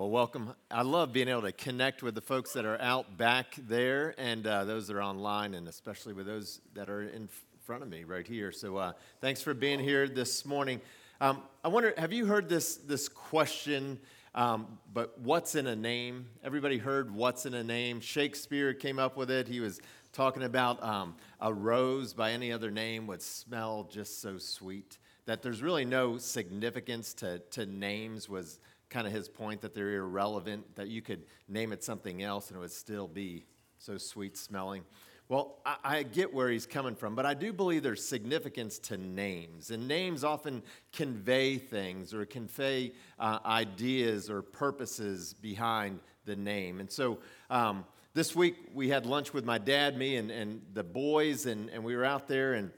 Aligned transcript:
Well, 0.00 0.08
welcome. 0.08 0.54
I 0.70 0.80
love 0.80 1.12
being 1.12 1.28
able 1.28 1.42
to 1.42 1.52
connect 1.52 2.02
with 2.02 2.14
the 2.14 2.22
folks 2.22 2.54
that 2.54 2.64
are 2.64 2.80
out 2.80 3.18
back 3.18 3.54
there 3.68 4.14
and 4.16 4.46
uh, 4.46 4.64
those 4.64 4.86
that 4.88 4.96
are 4.96 5.02
online, 5.02 5.52
and 5.52 5.68
especially 5.68 6.14
with 6.14 6.24
those 6.24 6.62
that 6.72 6.88
are 6.88 7.02
in 7.02 7.28
front 7.66 7.82
of 7.82 7.90
me 7.90 8.04
right 8.04 8.26
here. 8.26 8.50
So, 8.50 8.78
uh, 8.78 8.92
thanks 9.20 9.42
for 9.42 9.52
being 9.52 9.78
here 9.78 10.08
this 10.08 10.46
morning. 10.46 10.80
Um, 11.20 11.42
I 11.62 11.68
wonder, 11.68 11.92
have 11.98 12.14
you 12.14 12.24
heard 12.24 12.48
this 12.48 12.76
this 12.76 13.10
question? 13.10 14.00
Um, 14.34 14.78
but 14.90 15.18
what's 15.18 15.54
in 15.54 15.66
a 15.66 15.76
name? 15.76 16.28
Everybody 16.42 16.78
heard 16.78 17.14
what's 17.14 17.44
in 17.44 17.52
a 17.52 17.62
name. 17.62 18.00
Shakespeare 18.00 18.72
came 18.72 18.98
up 18.98 19.18
with 19.18 19.30
it. 19.30 19.48
He 19.48 19.60
was 19.60 19.82
talking 20.14 20.44
about 20.44 20.82
um, 20.82 21.14
a 21.42 21.52
rose 21.52 22.14
by 22.14 22.32
any 22.32 22.52
other 22.52 22.70
name 22.70 23.06
would 23.06 23.20
smell 23.20 23.86
just 23.92 24.22
so 24.22 24.38
sweet. 24.38 24.96
That 25.26 25.42
there's 25.42 25.60
really 25.62 25.84
no 25.84 26.16
significance 26.16 27.12
to, 27.14 27.40
to 27.50 27.66
names 27.66 28.30
was 28.30 28.60
kind 28.90 29.06
of 29.06 29.12
his 29.12 29.28
point 29.28 29.60
that 29.62 29.74
they're 29.74 29.94
irrelevant, 29.94 30.76
that 30.76 30.88
you 30.88 31.00
could 31.00 31.22
name 31.48 31.72
it 31.72 31.82
something 31.82 32.22
else 32.22 32.48
and 32.48 32.56
it 32.56 32.60
would 32.60 32.72
still 32.72 33.08
be 33.08 33.46
so 33.78 33.96
sweet 33.96 34.36
smelling. 34.36 34.82
Well, 35.28 35.60
I, 35.64 35.76
I, 35.84 36.02
get 36.02 36.34
where 36.34 36.50
he's 36.50 36.66
coming 36.66 36.96
from, 36.96 37.14
but 37.14 37.24
I 37.24 37.34
do 37.34 37.52
believe 37.52 37.84
there's 37.84 38.04
significance 38.04 38.80
to 38.80 38.96
names. 38.96 39.70
And 39.70 39.86
names 39.86 40.24
often 40.24 40.60
convey 40.92 41.56
things 41.56 42.12
or 42.12 42.26
convey 42.26 42.92
uh, 43.16 43.38
ideas 43.46 44.28
or 44.28 44.42
purposes 44.42 45.34
behind 45.34 46.00
the 46.24 46.34
name. 46.34 46.80
And 46.80 46.90
so 46.90 47.20
um, 47.48 47.84
this 48.12 48.34
week 48.34 48.56
we 48.74 48.88
had 48.88 49.06
lunch 49.06 49.32
with 49.32 49.44
my 49.44 49.58
dad, 49.58 49.96
me, 49.96 50.16
and, 50.16 50.32
and 50.32 50.62
the 50.74 50.82
boys, 50.82 51.46
and, 51.46 51.70
and 51.70 51.84
we 51.84 51.94
were 51.94 52.04
out 52.04 52.26
there 52.26 52.54
and 52.54 52.72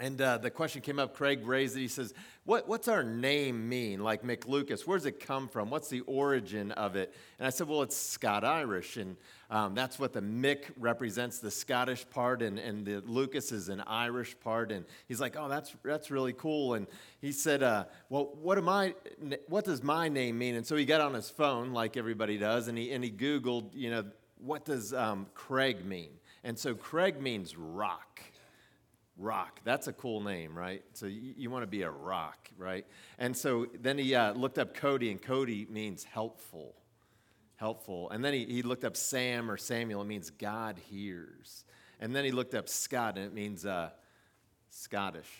and 0.00 0.20
uh, 0.20 0.38
the 0.38 0.50
question 0.50 0.82
came 0.82 0.98
up, 0.98 1.14
Craig 1.14 1.46
raised 1.46 1.76
it. 1.76 1.80
He 1.80 1.88
says, 1.88 2.14
what, 2.44 2.68
What's 2.68 2.88
our 2.88 3.02
name 3.02 3.68
mean? 3.68 4.00
Like 4.00 4.22
McLucas, 4.22 4.82
where's 4.82 5.06
it 5.06 5.20
come 5.20 5.48
from? 5.48 5.70
What's 5.70 5.88
the 5.88 6.00
origin 6.00 6.72
of 6.72 6.94
it? 6.94 7.14
And 7.38 7.46
I 7.46 7.50
said, 7.50 7.68
Well, 7.68 7.82
it's 7.82 7.96
Scott 7.96 8.44
Irish. 8.44 8.98
And 8.98 9.16
um, 9.50 9.74
that's 9.74 9.98
what 9.98 10.12
the 10.12 10.20
Mick 10.20 10.64
represents 10.78 11.38
the 11.38 11.50
Scottish 11.50 12.08
part, 12.10 12.42
and, 12.42 12.58
and 12.58 12.84
the 12.84 13.02
Lucas 13.06 13.50
is 13.50 13.68
an 13.68 13.80
Irish 13.86 14.38
part. 14.40 14.72
And 14.72 14.84
he's 15.08 15.20
like, 15.20 15.36
Oh, 15.38 15.48
that's, 15.48 15.74
that's 15.82 16.10
really 16.10 16.34
cool. 16.34 16.74
And 16.74 16.86
he 17.20 17.32
said, 17.32 17.62
uh, 17.62 17.84
Well, 18.10 18.34
what, 18.42 18.58
am 18.58 18.68
I, 18.68 18.94
what 19.48 19.64
does 19.64 19.82
my 19.82 20.08
name 20.08 20.36
mean? 20.36 20.54
And 20.54 20.66
so 20.66 20.76
he 20.76 20.84
got 20.84 21.00
on 21.00 21.14
his 21.14 21.30
phone, 21.30 21.72
like 21.72 21.96
everybody 21.96 22.36
does, 22.36 22.68
and 22.68 22.76
he, 22.76 22.92
and 22.92 23.02
he 23.02 23.10
Googled, 23.10 23.70
you 23.72 23.90
know, 23.90 24.04
what 24.38 24.66
does 24.66 24.92
um, 24.92 25.26
Craig 25.34 25.84
mean? 25.84 26.10
And 26.42 26.58
so 26.58 26.74
Craig 26.74 27.20
means 27.22 27.56
rock. 27.56 28.20
Rock. 29.16 29.60
That's 29.64 29.86
a 29.86 29.92
cool 29.92 30.20
name, 30.20 30.56
right? 30.56 30.82
So 30.94 31.06
you, 31.06 31.34
you 31.36 31.50
want 31.50 31.62
to 31.62 31.68
be 31.68 31.82
a 31.82 31.90
rock, 31.90 32.48
right? 32.58 32.84
And 33.18 33.36
so 33.36 33.66
then 33.80 33.96
he 33.96 34.14
uh, 34.14 34.32
looked 34.32 34.58
up 34.58 34.74
Cody, 34.74 35.10
and 35.10 35.22
Cody 35.22 35.66
means 35.70 36.04
helpful. 36.04 36.74
Helpful. 37.56 38.10
And 38.10 38.24
then 38.24 38.34
he, 38.34 38.44
he 38.44 38.62
looked 38.62 38.84
up 38.84 38.96
Sam 38.96 39.50
or 39.50 39.56
Samuel, 39.56 40.02
it 40.02 40.06
means 40.06 40.30
God 40.30 40.78
hears. 40.90 41.64
And 42.00 42.14
then 42.14 42.24
he 42.24 42.32
looked 42.32 42.54
up 42.54 42.68
Scott, 42.68 43.16
and 43.16 43.24
it 43.24 43.32
means 43.32 43.64
uh, 43.64 43.90
Scottish. 44.70 45.30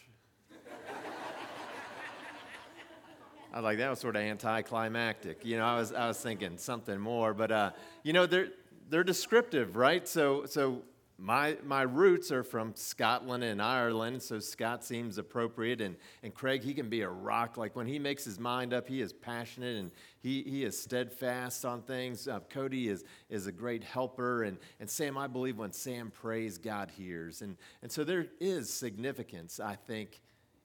I 3.53 3.59
was 3.59 3.65
like, 3.65 3.79
that 3.79 3.91
was 3.91 4.01
sort 4.01 4.17
of 4.17 4.23
anticlimactic. 4.23 5.45
You 5.45 5.59
know, 5.59 5.65
I 5.65 5.77
was, 5.77 5.93
I 5.93 6.09
was 6.09 6.19
thinking 6.19 6.59
something 6.59 6.99
more, 6.99 7.35
but, 7.35 7.53
uh, 7.53 7.71
you 8.03 8.13
know, 8.13 8.27
they're, 8.27 8.49
they're 8.89 9.05
descriptive, 9.05 9.77
right? 9.77 10.09
So, 10.09 10.45
so 10.47 10.83
my, 11.17 11.57
my 11.65 11.83
roots 11.83 12.33
are 12.33 12.43
from 12.43 12.75
Scotland 12.75 13.45
and 13.45 13.63
Ireland, 13.63 14.21
so 14.21 14.41
Scott 14.41 14.85
seems 14.85 15.17
appropriate. 15.17 15.81
And, 15.81 15.97
and 16.25 16.35
Craig, 16.35 16.63
he 16.63 16.75
can 16.75 16.89
be 16.89 17.03
a 17.03 17.09
rock. 17.09 17.57
Like 17.57 17.77
when 17.77 17.87
he 17.87 18.01
makes 18.01 18.25
his 18.25 18.41
mind 18.41 18.75
up, 18.75 18.89
he 18.89 19.01
is 19.01 19.13
passionate 19.13 19.77
and 19.77 19.93
he, 20.21 20.43
he 20.43 20.65
is 20.65 20.79
steadfast 20.79 21.65
on 21.65 21.83
things. 21.83 22.27
Uh, 22.27 22.41
Cody 22.51 22.89
is, 22.89 23.05
is 23.31 23.47
a 23.47 23.53
great 23.53 23.85
helper. 23.85 24.43
And, 24.43 24.59
and 24.81 24.91
Sam, 24.91 25.17
I 25.17 25.29
believe 25.29 25.57
when 25.57 25.73
Sam 25.73 26.11
prays, 26.11 26.59
God 26.59 26.91
hears. 26.91 27.43
And, 27.43 27.57
and 27.83 27.93
so 27.93 28.03
there 28.03 28.27
is 28.41 28.69
significance, 28.69 29.61
I 29.61 29.77
think, 29.77 30.21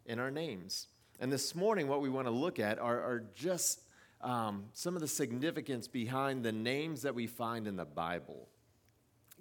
in 0.07 0.17
our 0.17 0.31
names. 0.31 0.87
And 1.19 1.31
this 1.31 1.53
morning, 1.53 1.87
what 1.87 2.01
we 2.01 2.09
want 2.09 2.25
to 2.25 2.31
look 2.31 2.59
at 2.59 2.79
are, 2.79 2.99
are 2.99 3.23
just 3.35 3.81
um, 4.21 4.65
some 4.73 4.95
of 4.95 5.01
the 5.01 5.07
significance 5.07 5.87
behind 5.87 6.43
the 6.43 6.51
names 6.51 7.03
that 7.03 7.13
we 7.13 7.27
find 7.27 7.67
in 7.67 7.75
the 7.75 7.85
Bible. 7.85 8.47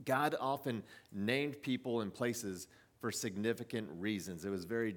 God 0.05 0.35
often 0.41 0.83
named 1.13 1.63
people 1.63 2.01
and 2.01 2.13
places 2.13 2.69
for 3.01 3.13
significant 3.13 3.89
reasons. 3.99 4.45
It 4.45 4.51
was 4.51 4.65
very 4.65 4.95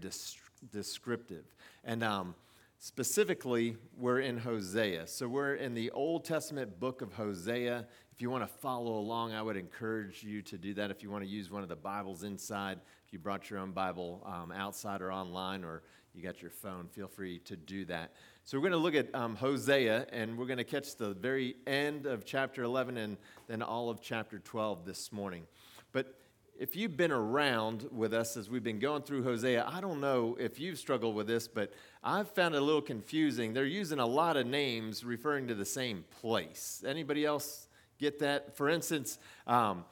descriptive. 0.71 1.45
And 1.83 2.03
um, 2.03 2.35
specifically, 2.79 3.77
we're 3.97 4.19
in 4.19 4.37
Hosea. 4.37 5.07
So 5.07 5.27
we're 5.27 5.55
in 5.55 5.73
the 5.73 5.91
Old 5.91 6.25
Testament 6.25 6.79
book 6.79 7.01
of 7.01 7.13
Hosea. 7.13 7.85
If 8.11 8.21
you 8.21 8.29
want 8.29 8.43
to 8.43 8.53
follow 8.59 8.97
along, 8.97 9.33
I 9.33 9.41
would 9.41 9.57
encourage 9.57 10.23
you 10.23 10.41
to 10.43 10.57
do 10.57 10.73
that. 10.75 10.91
If 10.91 11.03
you 11.03 11.11
want 11.11 11.23
to 11.23 11.29
use 11.29 11.51
one 11.51 11.63
of 11.63 11.69
the 11.69 11.75
Bibles 11.75 12.23
inside, 12.23 12.79
if 13.05 13.13
you 13.13 13.19
brought 13.19 13.49
your 13.49 13.59
own 13.59 13.71
Bible 13.71 14.25
um, 14.25 14.51
outside 14.51 15.01
or 15.01 15.11
online, 15.11 15.63
or 15.63 15.83
you 16.13 16.21
got 16.21 16.41
your 16.41 16.51
phone, 16.51 16.87
feel 16.87 17.07
free 17.07 17.39
to 17.39 17.55
do 17.55 17.85
that. 17.85 18.13
So 18.43 18.57
we're 18.57 18.69
going 18.69 18.71
to 18.71 18.77
look 18.79 18.95
at 18.95 19.13
um, 19.13 19.35
Hosea, 19.35 20.07
and 20.11 20.35
we're 20.35 20.47
going 20.47 20.57
to 20.57 20.63
catch 20.63 20.95
the 20.95 21.13
very 21.13 21.55
end 21.67 22.07
of 22.07 22.25
chapter 22.25 22.63
11 22.63 22.97
and 22.97 23.17
then 23.47 23.61
all 23.61 23.89
of 23.89 24.01
chapter 24.01 24.39
12 24.39 24.83
this 24.83 25.11
morning. 25.11 25.45
But 25.91 26.15
if 26.59 26.75
you've 26.75 26.97
been 26.97 27.11
around 27.11 27.87
with 27.91 28.15
us 28.15 28.35
as 28.37 28.49
we've 28.49 28.63
been 28.63 28.79
going 28.79 29.03
through 29.03 29.23
Hosea, 29.23 29.65
I 29.67 29.79
don't 29.79 30.01
know 30.01 30.35
if 30.39 30.59
you've 30.59 30.79
struggled 30.79 31.15
with 31.15 31.27
this, 31.27 31.47
but 31.47 31.71
I've 32.03 32.29
found 32.31 32.55
it 32.55 32.61
a 32.61 32.65
little 32.65 32.81
confusing. 32.81 33.53
They're 33.53 33.63
using 33.63 33.99
a 33.99 34.07
lot 34.07 34.37
of 34.37 34.47
names 34.47 35.03
referring 35.03 35.47
to 35.47 35.55
the 35.55 35.63
same 35.63 36.03
place. 36.19 36.83
Anybody 36.85 37.25
else 37.25 37.67
get 37.99 38.19
that? 38.19 38.57
For 38.57 38.69
instance, 38.69 39.19
um, 39.45 39.85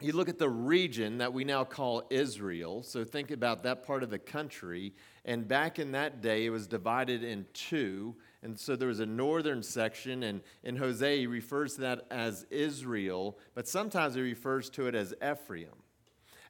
you 0.00 0.12
look 0.12 0.28
at 0.28 0.38
the 0.38 0.48
region 0.48 1.18
that 1.18 1.32
we 1.32 1.42
now 1.44 1.64
call 1.64 2.04
Israel. 2.08 2.84
So 2.84 3.02
think 3.04 3.32
about 3.32 3.64
that 3.64 3.84
part 3.84 4.04
of 4.04 4.10
the 4.10 4.18
country. 4.18 4.94
And 5.24 5.48
back 5.48 5.80
in 5.80 5.90
that 5.92 6.22
day, 6.22 6.46
it 6.46 6.50
was 6.50 6.68
divided 6.68 7.24
in 7.24 7.46
two. 7.52 8.14
And 8.42 8.58
so 8.58 8.76
there 8.76 8.88
was 8.88 9.00
a 9.00 9.06
northern 9.06 9.62
section, 9.62 10.22
and 10.22 10.40
in 10.62 10.76
Hosea, 10.76 11.18
he 11.18 11.26
refers 11.26 11.74
to 11.74 11.80
that 11.80 12.06
as 12.10 12.46
Israel, 12.50 13.36
but 13.54 13.66
sometimes 13.66 14.14
he 14.14 14.20
refers 14.20 14.70
to 14.70 14.86
it 14.86 14.94
as 14.94 15.12
Ephraim. 15.20 15.74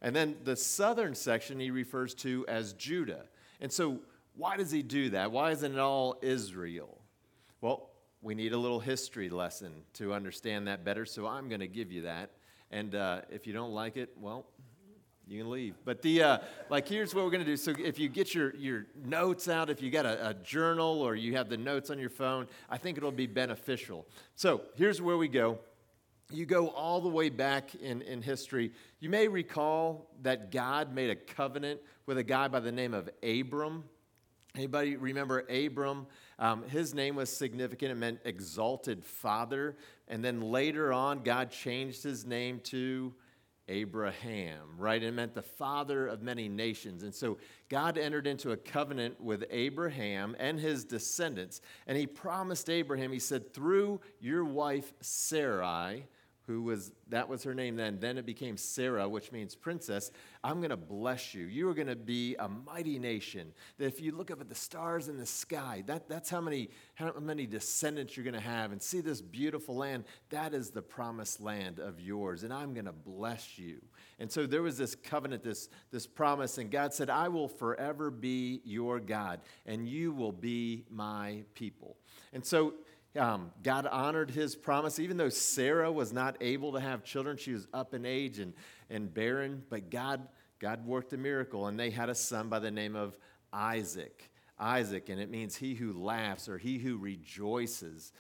And 0.03 0.15
then 0.15 0.37
the 0.45 0.55
southern 0.55 1.15
section 1.15 1.59
he 1.59 1.71
refers 1.71 2.13
to 2.17 2.45
as 2.47 2.75
Judah. 2.75 3.25
And 3.61 3.73
so, 3.73 4.01
why 4.37 4.57
does 4.57 4.71
he 4.71 4.83
do 4.83 5.11
that? 5.11 5.33
Why 5.33 5.51
isn't 5.51 5.73
it 5.73 5.79
all 5.79 6.19
Israel? 6.23 7.01
Well, 7.61 7.91
we 8.21 8.35
need 8.35 8.53
a 8.53 8.59
little 8.59 8.79
history 8.79 9.31
lesson 9.31 9.73
to 9.95 10.13
understand 10.13 10.69
that 10.69 10.85
better, 10.85 11.07
so 11.07 11.27
I'm 11.27 11.49
going 11.49 11.61
to 11.61 11.67
give 11.67 11.91
you 11.91 12.03
that. 12.03 12.31
And 12.71 12.95
uh, 12.95 13.23
if 13.31 13.47
you 13.47 13.53
don't 13.53 13.73
like 13.73 13.97
it, 13.97 14.11
well, 14.21 14.47
you 15.27 15.39
can 15.39 15.51
leave. 15.51 15.75
But 15.85 16.01
the 16.03 16.23
uh, 16.23 16.39
like, 16.71 16.89
here's 16.89 17.15
what 17.15 17.25
we're 17.25 17.31
to 17.31 17.45
do. 17.45 17.57
So 17.57 17.75
if 17.79 17.99
you 17.99 18.09
get 18.09 18.35
your 18.35 18.55
your 18.57 18.87
notes 19.05 19.49
out, 19.49 19.69
if 19.69 19.83
you 19.83 19.91
got 19.91 20.07
a, 20.07 20.29
a, 20.31 20.35
journal 20.35 21.03
or 21.03 21.15
you 21.15 21.37
have 21.37 21.49
the 21.49 21.57
notes 21.57 21.91
on 21.91 21.99
your 21.99 22.11
phone, 22.11 22.47
I 22.71 22.79
think 22.79 22.97
it'll 22.97 23.11
be 23.11 23.27
beneficial. 23.27 24.07
So 24.35 24.63
here's 24.77 25.03
where 25.03 25.19
we 25.19 25.29
go. 25.29 25.59
You 26.31 26.45
go 26.45 26.69
all 26.69 27.01
the 27.01 27.09
way 27.09 27.31
back 27.31 27.75
in, 27.75 28.03
in 28.03 28.21
history. 28.21 28.73
You 29.01 29.09
may 29.09 29.29
recall 29.29 30.11
that 30.23 30.51
God 30.51 30.95
made 30.95 31.11
a 31.11 31.17
covenant 31.17 31.81
with 32.05 32.19
a 32.19 32.23
guy 32.23 32.49
by 32.49 32.61
the 32.61 32.73
name 32.73 32.93
of 32.93 33.09
Abram. 33.23 33.85
Anybody 34.59 34.97
remember 34.97 35.47
Abram? 35.49 36.09
Um, 36.41 36.65
his 36.65 36.93
name 36.93 37.15
was 37.15 37.31
significant. 37.31 37.93
It 37.93 37.95
meant 37.95 38.19
exalted 38.25 39.05
father. 39.05 39.77
And 40.09 40.25
then 40.25 40.41
later 40.41 40.93
on, 40.93 41.23
God 41.23 41.53
changed 41.53 42.03
his 42.03 42.27
name 42.27 42.59
to 42.65 43.15
Abraham, 43.69 44.67
right? 44.77 45.01
It 45.01 45.15
meant 45.15 45.35
the 45.35 45.43
father 45.43 46.09
of 46.09 46.23
many 46.23 46.49
nations. 46.49 47.05
And 47.05 47.15
so 47.15 47.39
God 47.69 47.97
entered 47.97 48.27
into 48.27 48.51
a 48.51 48.57
covenant 48.57 49.21
with 49.21 49.45
Abraham 49.49 50.35
and 50.41 50.59
his 50.59 50.85
descendants. 50.85 51.61
And 51.87 51.97
he 51.97 52.09
promised 52.09 52.69
Abraham, 52.69 53.13
he 53.13 53.21
said, 53.21 53.55
through 53.55 54.01
your 54.19 54.45
wife 54.45 54.93
Sarai, 55.01 56.05
who 56.49 56.63
was, 56.63 56.93
that 57.11 57.29
was 57.29 57.45
her 57.45 57.55
name 57.55 57.77
then. 57.77 58.01
Then 58.01 58.17
it 58.17 58.25
became 58.25 58.57
Sarah, 58.57 59.07
which 59.07 59.31
means 59.31 59.55
princess. 59.55 60.11
I'm 60.43 60.61
going 60.61 60.71
to 60.71 60.79
bless 60.79 61.35
you. 61.35 61.45
You 61.45 61.69
are 61.69 61.75
going 61.75 61.89
to 61.89 61.95
be 61.95 62.37
a 62.37 62.49
mighty 62.49 62.99
nation. 62.99 63.53
That 63.77 63.85
if 63.85 64.01
you 64.01 64.13
look 64.13 64.31
up 64.31 64.41
at 64.41 64.49
the 64.49 64.55
stars 64.55 65.09
in 65.09 65.19
the 65.19 65.27
sky, 65.27 65.85
that, 65.87 66.09
that's 66.09 66.31
how 66.31 66.41
many, 66.41 66.71
how 66.95 67.13
many 67.21 67.47
descendants 67.47 68.17
you're 68.17 68.25
going 68.25 68.33
to 68.33 68.41
have. 68.41 68.73
And 68.73 68.81
see 68.81 69.03
this 69.03 69.21
beautiful 69.21 69.77
land. 69.77 70.05
That 70.31 70.55
is 70.55 70.71
the 70.71 70.81
promised 70.81 71.39
land 71.43 71.81
of 71.81 72.01
yours. 72.01 72.45
And 72.45 72.53
I'm 72.53 72.73
going 72.73 72.87
to 72.87 72.93
bless 72.93 73.59
you. 73.59 73.83
And 74.19 74.33
so 74.33 74.47
there 74.47 74.63
was 74.63 74.79
this 74.79 74.95
covenant, 74.95 75.43
this, 75.43 75.69
this 75.93 76.07
promise. 76.07 76.57
And 76.57 76.71
God 76.71 76.95
said, 76.95 77.11
I 77.11 77.29
will 77.29 77.49
forever 77.49 78.11
be 78.11 78.63
your 78.65 79.01
God, 79.01 79.41
and 79.67 79.87
you 79.87 80.13
will 80.13 80.33
be 80.33 80.87
my 80.91 81.43
people. 81.55 81.99
And 82.33 82.43
so 82.45 82.73
um, 83.19 83.53
God 83.63 83.87
honored 83.87 84.31
his 84.31 84.57
promise, 84.57 84.99
even 84.99 85.17
though 85.17 85.29
Sarah 85.29 85.91
was 85.91 86.13
not 86.13 86.37
able 86.41 86.73
to 86.73 86.81
have 86.81 87.05
children. 87.05 87.37
She 87.37 87.53
was 87.53 87.67
up 87.75 87.95
in 87.95 88.07
age 88.07 88.39
and, 88.39 88.55
and 88.89 89.13
barren, 89.13 89.63
but 89.69 89.91
God, 89.91 90.27
God 90.59 90.87
worked 90.87 91.13
a 91.13 91.19
miracle, 91.19 91.67
and 91.67 91.79
they 91.79 91.91
had 91.91 92.09
a 92.09 92.15
son 92.15 92.49
by 92.49 92.59
the 92.59 92.71
name 92.71 92.97
of 92.97 93.17
Isaac. 93.53 94.31
Isaac, 94.59 95.09
and 95.09 95.21
it 95.21 95.31
means 95.31 95.57
he 95.57 95.75
who 95.75 95.93
laughs 95.93 96.49
or 96.49 96.59
he 96.59 96.79
who 96.79 96.97
rejoices. 96.97 98.13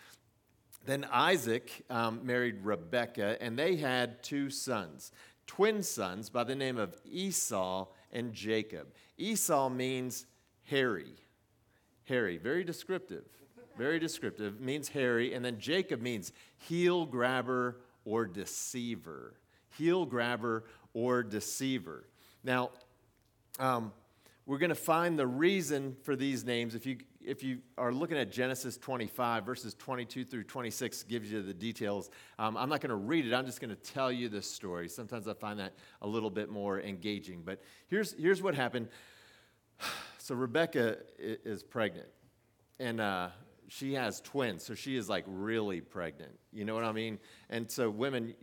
Then 0.85 1.06
Isaac 1.11 1.85
um, 1.91 2.21
married 2.25 2.62
Rebekah, 2.62 3.43
and 3.43 3.59
they 3.59 3.77
had 3.77 4.23
two 4.23 4.50
sons, 4.50 5.12
twin 5.47 5.83
sons 5.83 6.31
by 6.31 6.45
the 6.45 6.55
name 6.55 6.79
of 6.79 6.95
Esau 7.05 7.89
and 8.12 8.33
Jacob. 8.33 8.89
Esau 9.17 9.69
means 9.69 10.27
hairy. 10.65 11.15
Hairy, 12.05 12.39
very 12.39 12.65
descriptive. 12.65 13.25
Very 13.79 14.01
descriptive, 14.01 14.61
means 14.61 14.89
hairy. 14.89 15.33
And 15.35 15.45
then 15.45 15.61
Jacob 15.61 16.03
means 16.03 16.33
heel 16.57 17.07
grabber 17.07 17.77
or 18.05 18.27
deceiver. 18.27 19.35
Heel 19.77 20.05
grabber 20.05 20.65
or 20.93 21.23
deceiver. 21.23 22.05
Now, 22.43 22.71
um, 23.61 23.93
we're 24.47 24.59
going 24.59 24.71
to 24.71 24.75
find 24.75 25.17
the 25.17 25.27
reason 25.27 25.95
for 26.03 26.17
these 26.17 26.45
names. 26.45 26.75
If 26.75 26.87
you, 26.87 26.97
if 27.25 27.45
you 27.45 27.59
are 27.77 27.93
looking 27.93 28.17
at 28.17 28.33
Genesis 28.33 28.77
25, 28.79 29.45
verses 29.45 29.75
22 29.75 30.25
through 30.25 30.45
26 30.45 31.05
gives 31.05 31.31
you 31.31 31.43
the 31.43 31.55
details. 31.55 32.11
Um, 32.39 32.57
I'm 32.57 32.69
not 32.69 32.81
going 32.81 32.91
to 32.91 32.97
read 32.97 33.27
it, 33.27 33.35
I'm 33.35 33.47
just 33.47 33.61
going 33.61 33.71
to 33.71 33.77
tell 33.77 34.11
you 34.11 34.29
the 34.29 34.43
story. 34.43 34.89
Sometimes 34.89 35.29
I 35.29 35.35
find 35.35 35.61
that 35.61 35.75
a 36.03 36.09
little 36.09 36.31
bit 36.31 36.51
more 36.51 36.81
engaging. 36.81 37.43
But 37.45 37.61
here's, 37.87 38.15
here's 38.15 38.43
what 38.43 38.55
happened. 38.55 38.89
So 40.21 40.35
Rebecca 40.35 40.99
is 41.19 41.63
pregnant, 41.63 42.09
and 42.79 43.01
uh, 43.01 43.29
she 43.69 43.94
has 43.94 44.20
twins, 44.20 44.65
so 44.65 44.75
she 44.75 44.97
is 44.97 45.09
like 45.09 45.25
really 45.26 45.81
pregnant. 45.81 46.32
You 46.53 46.65
know 46.65 46.75
what 46.75 46.85
I 46.85 46.93
mean? 46.93 47.19
And 47.50 47.70
so 47.70 47.91
women, 47.91 48.35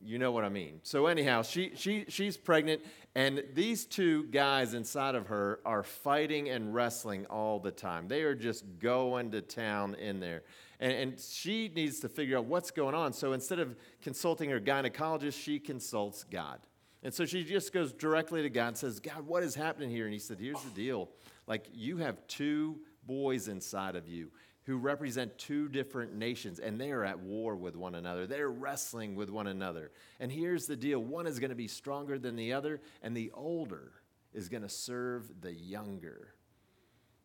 you 0.00 0.18
know 0.18 0.32
what 0.32 0.44
I 0.44 0.48
mean. 0.48 0.80
So 0.82 1.06
anyhow, 1.06 1.42
she, 1.42 1.72
she, 1.74 2.06
she's 2.08 2.36
pregnant, 2.36 2.82
and 3.14 3.44
these 3.54 3.84
two 3.84 4.24
guys 4.24 4.74
inside 4.74 5.14
of 5.14 5.26
her 5.28 5.60
are 5.64 5.82
fighting 5.82 6.48
and 6.48 6.74
wrestling 6.74 7.26
all 7.26 7.60
the 7.60 7.70
time. 7.70 8.08
They 8.08 8.22
are 8.22 8.34
just 8.34 8.64
going 8.78 9.30
to 9.32 9.42
town 9.42 9.94
in 9.94 10.20
there. 10.20 10.42
And, 10.80 10.92
and 10.92 11.20
she 11.20 11.70
needs 11.74 12.00
to 12.00 12.08
figure 12.08 12.38
out 12.38 12.46
what's 12.46 12.70
going 12.70 12.94
on. 12.94 13.12
So 13.12 13.32
instead 13.32 13.58
of 13.58 13.76
consulting 14.02 14.50
her 14.50 14.60
gynecologist, 14.60 15.42
she 15.42 15.58
consults 15.58 16.24
God. 16.24 16.60
And 17.02 17.14
so 17.14 17.24
she 17.24 17.44
just 17.44 17.72
goes 17.72 17.92
directly 17.92 18.42
to 18.42 18.50
God 18.50 18.68
and 18.68 18.76
says, 18.76 19.00
God, 19.00 19.26
what 19.26 19.42
is 19.42 19.54
happening 19.54 19.90
here? 19.90 20.04
And 20.04 20.12
he 20.12 20.18
said, 20.18 20.38
Here's 20.40 20.60
the 20.62 20.70
deal. 20.70 21.10
Like, 21.46 21.68
you 21.72 21.98
have 21.98 22.26
two 22.26 22.80
boys 23.06 23.48
inside 23.48 23.96
of 23.96 24.08
you 24.08 24.30
who 24.66 24.76
represent 24.76 25.38
two 25.38 25.68
different 25.68 26.14
nations, 26.14 26.58
and 26.58 26.80
they 26.80 26.90
are 26.90 27.04
at 27.04 27.20
war 27.20 27.54
with 27.54 27.76
one 27.76 27.94
another. 27.94 28.26
They're 28.26 28.50
wrestling 28.50 29.14
with 29.14 29.30
one 29.30 29.46
another. 29.46 29.92
And 30.18 30.30
here's 30.30 30.66
the 30.66 30.74
deal 30.74 30.98
one 30.98 31.28
is 31.28 31.38
going 31.38 31.50
to 31.50 31.56
be 31.56 31.68
stronger 31.68 32.18
than 32.18 32.34
the 32.34 32.52
other, 32.52 32.80
and 33.00 33.16
the 33.16 33.30
older 33.32 33.92
is 34.34 34.48
going 34.48 34.64
to 34.64 34.68
serve 34.68 35.30
the 35.40 35.52
younger. 35.52 36.34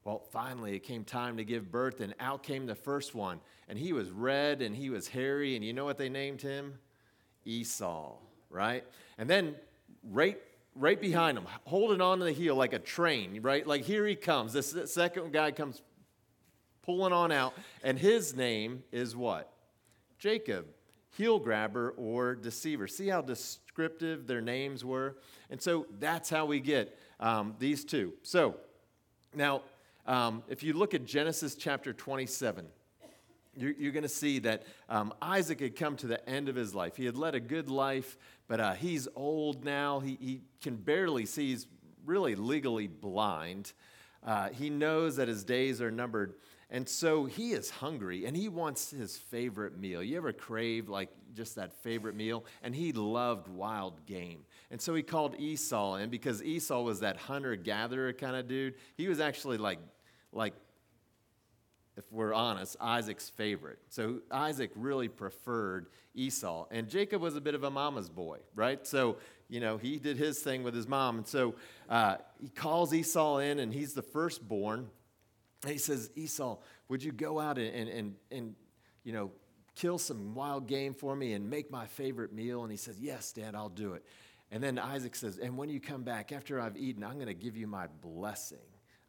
Well, 0.04 0.20
finally, 0.32 0.76
it 0.76 0.84
came 0.84 1.04
time 1.04 1.38
to 1.38 1.44
give 1.44 1.72
birth, 1.72 2.00
and 2.00 2.14
out 2.20 2.44
came 2.44 2.68
the 2.68 2.76
first 2.76 3.16
one. 3.16 3.40
And 3.68 3.78
he 3.78 3.92
was 3.92 4.10
red 4.10 4.62
and 4.62 4.76
he 4.76 4.90
was 4.90 5.08
hairy, 5.08 5.56
and 5.56 5.66
you 5.66 5.74
know 5.74 5.86
what 5.86 5.98
they 5.98 6.10
named 6.10 6.42
him? 6.42 6.78
Esau, 7.46 8.18
right? 8.50 8.84
And 9.18 9.30
then, 9.30 9.56
right 10.04 10.40
right 10.76 11.00
behind 11.00 11.38
him, 11.38 11.46
holding 11.66 12.02
on 12.02 12.20
to 12.20 12.26
the 12.26 12.32
heel 12.32 12.56
like 12.56 12.74
a 12.74 12.80
train, 12.80 13.42
right? 13.42 13.66
Like 13.66 13.84
here 13.84 14.06
he 14.06 14.16
comes. 14.16 14.54
This 14.54 14.76
second 14.92 15.34
guy 15.34 15.52
comes 15.52 15.82
pulling 16.82 17.14
on 17.14 17.32
out. 17.32 17.54
And 17.84 17.98
his 17.98 18.36
name 18.36 18.84
is 18.92 19.16
what? 19.16 19.52
Jacob, 20.18 20.68
heel 21.12 21.40
grabber 21.40 21.94
or 21.98 22.36
deceiver. 22.36 22.88
See 22.88 23.08
how 23.08 23.22
descriptive 23.22 24.28
their 24.28 24.42
names 24.42 24.86
were? 24.86 25.18
And 25.50 25.62
so 25.62 25.88
that's 26.00 26.30
how 26.30 26.46
we 26.46 26.60
get 26.60 26.98
um, 27.20 27.56
these 27.60 27.84
two. 27.84 28.14
So 28.24 28.56
now, 29.36 29.62
um, 30.06 30.44
if 30.48 30.64
you 30.64 30.74
look 30.74 30.94
at 30.94 31.06
Genesis 31.06 31.56
chapter 31.56 31.94
27, 31.94 32.66
you're, 33.56 33.72
you're 33.72 33.92
going 33.92 34.04
to 34.04 34.10
see 34.10 34.40
that 34.40 34.64
um, 34.90 35.14
Isaac 35.22 35.60
had 35.60 35.76
come 35.76 35.96
to 35.98 36.08
the 36.08 36.28
end 36.30 36.50
of 36.50 36.56
his 36.56 36.74
life. 36.74 36.96
He 36.96 37.06
had 37.06 37.18
led 37.18 37.36
a 37.36 37.40
good 37.40 37.70
life, 37.70 38.18
but 38.48 38.60
uh, 38.60 38.74
he's 38.74 39.08
old 39.16 39.66
now. 39.66 40.00
He, 40.00 40.18
he 40.20 40.42
can 40.62 40.76
barely 40.76 41.26
see. 41.26 41.50
He's 41.50 41.68
really 42.06 42.36
legally 42.36 42.88
blind. 42.88 43.74
Uh, 44.26 44.50
he 44.50 44.70
knows 44.70 45.16
that 45.18 45.28
his 45.28 45.44
days 45.44 45.82
are 45.82 45.92
numbered. 45.92 46.36
And 46.70 46.88
so 46.88 47.26
he 47.26 47.52
is 47.52 47.70
hungry 47.70 48.26
and 48.26 48.36
he 48.36 48.48
wants 48.48 48.92
his 48.92 49.18
favorite 49.18 49.78
meal. 49.78 50.02
You 50.02 50.16
ever 50.16 50.32
crave 50.32 50.88
like 50.88 51.10
just 51.34 51.56
that 51.56 51.74
favorite 51.84 52.16
meal? 52.16 52.46
And 52.64 52.74
he 52.74 52.94
loved 52.94 53.50
wild 53.50 54.06
game. 54.06 54.46
And 54.70 54.82
so 54.82 54.96
he 54.96 55.04
called 55.04 55.36
Esau 55.38 55.96
in 55.96 56.10
because 56.10 56.42
Esau 56.42 56.82
was 56.82 57.02
that 57.02 57.18
hunter 57.18 57.58
gatherer 57.58 58.14
kind 58.14 58.38
of 58.38 58.48
dude. 58.48 58.76
He 58.96 59.10
was 59.10 59.20
actually 59.20 59.58
like, 59.58 59.80
like, 60.32 60.54
if 62.02 62.12
we're 62.12 62.34
honest, 62.34 62.76
Isaac's 62.82 63.30
favorite. 63.30 63.78
So 63.90 64.22
Isaac 64.32 64.72
really 64.76 65.08
preferred 65.08 65.88
Esau. 66.16 66.66
And 66.72 66.90
Jacob 66.90 67.22
was 67.22 67.36
a 67.36 67.42
bit 67.42 67.54
of 67.54 67.64
a 67.64 67.70
mama's 67.70 68.10
boy, 68.10 68.40
right? 68.56 68.86
So, 68.88 69.18
you 69.50 69.60
know, 69.60 69.78
he 69.78 70.00
did 70.00 70.18
his 70.18 70.40
thing 70.40 70.64
with 70.64 70.74
his 70.74 70.88
mom. 70.88 71.18
And 71.18 71.28
so 71.28 71.56
uh, 71.90 72.18
he 72.40 72.50
calls 72.50 72.94
Esau 72.94 73.38
in, 73.38 73.60
and 73.60 73.72
he's 73.72 73.94
the 73.94 74.02
firstborn. 74.02 74.90
And 75.64 75.72
he 75.72 75.78
says, 75.78 76.10
Esau, 76.16 76.58
would 76.90 77.04
you 77.04 77.12
go 77.12 77.40
out 77.40 77.60
and, 77.60 77.90
and, 77.90 78.16
and, 78.32 78.56
you 79.04 79.14
know, 79.14 79.32
kill 79.76 80.00
some 80.00 80.34
wild 80.34 80.68
game 80.68 80.94
for 80.96 81.16
me 81.16 81.34
and 81.34 81.50
make 81.50 81.70
my 81.70 81.86
favorite 81.86 82.34
meal? 82.34 82.64
And 82.64 82.72
he 82.72 82.78
says, 82.78 83.00
Yes, 83.00 83.32
Dad, 83.32 83.54
I'll 83.54 83.70
do 83.70 83.94
it. 83.94 84.04
And 84.50 84.64
then 84.64 84.80
Isaac 84.80 85.16
says, 85.16 85.38
And 85.38 85.56
when 85.56 85.70
you 85.70 85.80
come 85.80 86.02
back, 86.02 86.32
after 86.32 86.60
I've 86.60 86.78
eaten, 86.78 87.04
I'm 87.04 87.16
going 87.16 87.28
to 87.28 87.36
give 87.36 87.56
you 87.56 87.68
my 87.68 87.86
blessing. 88.02 88.58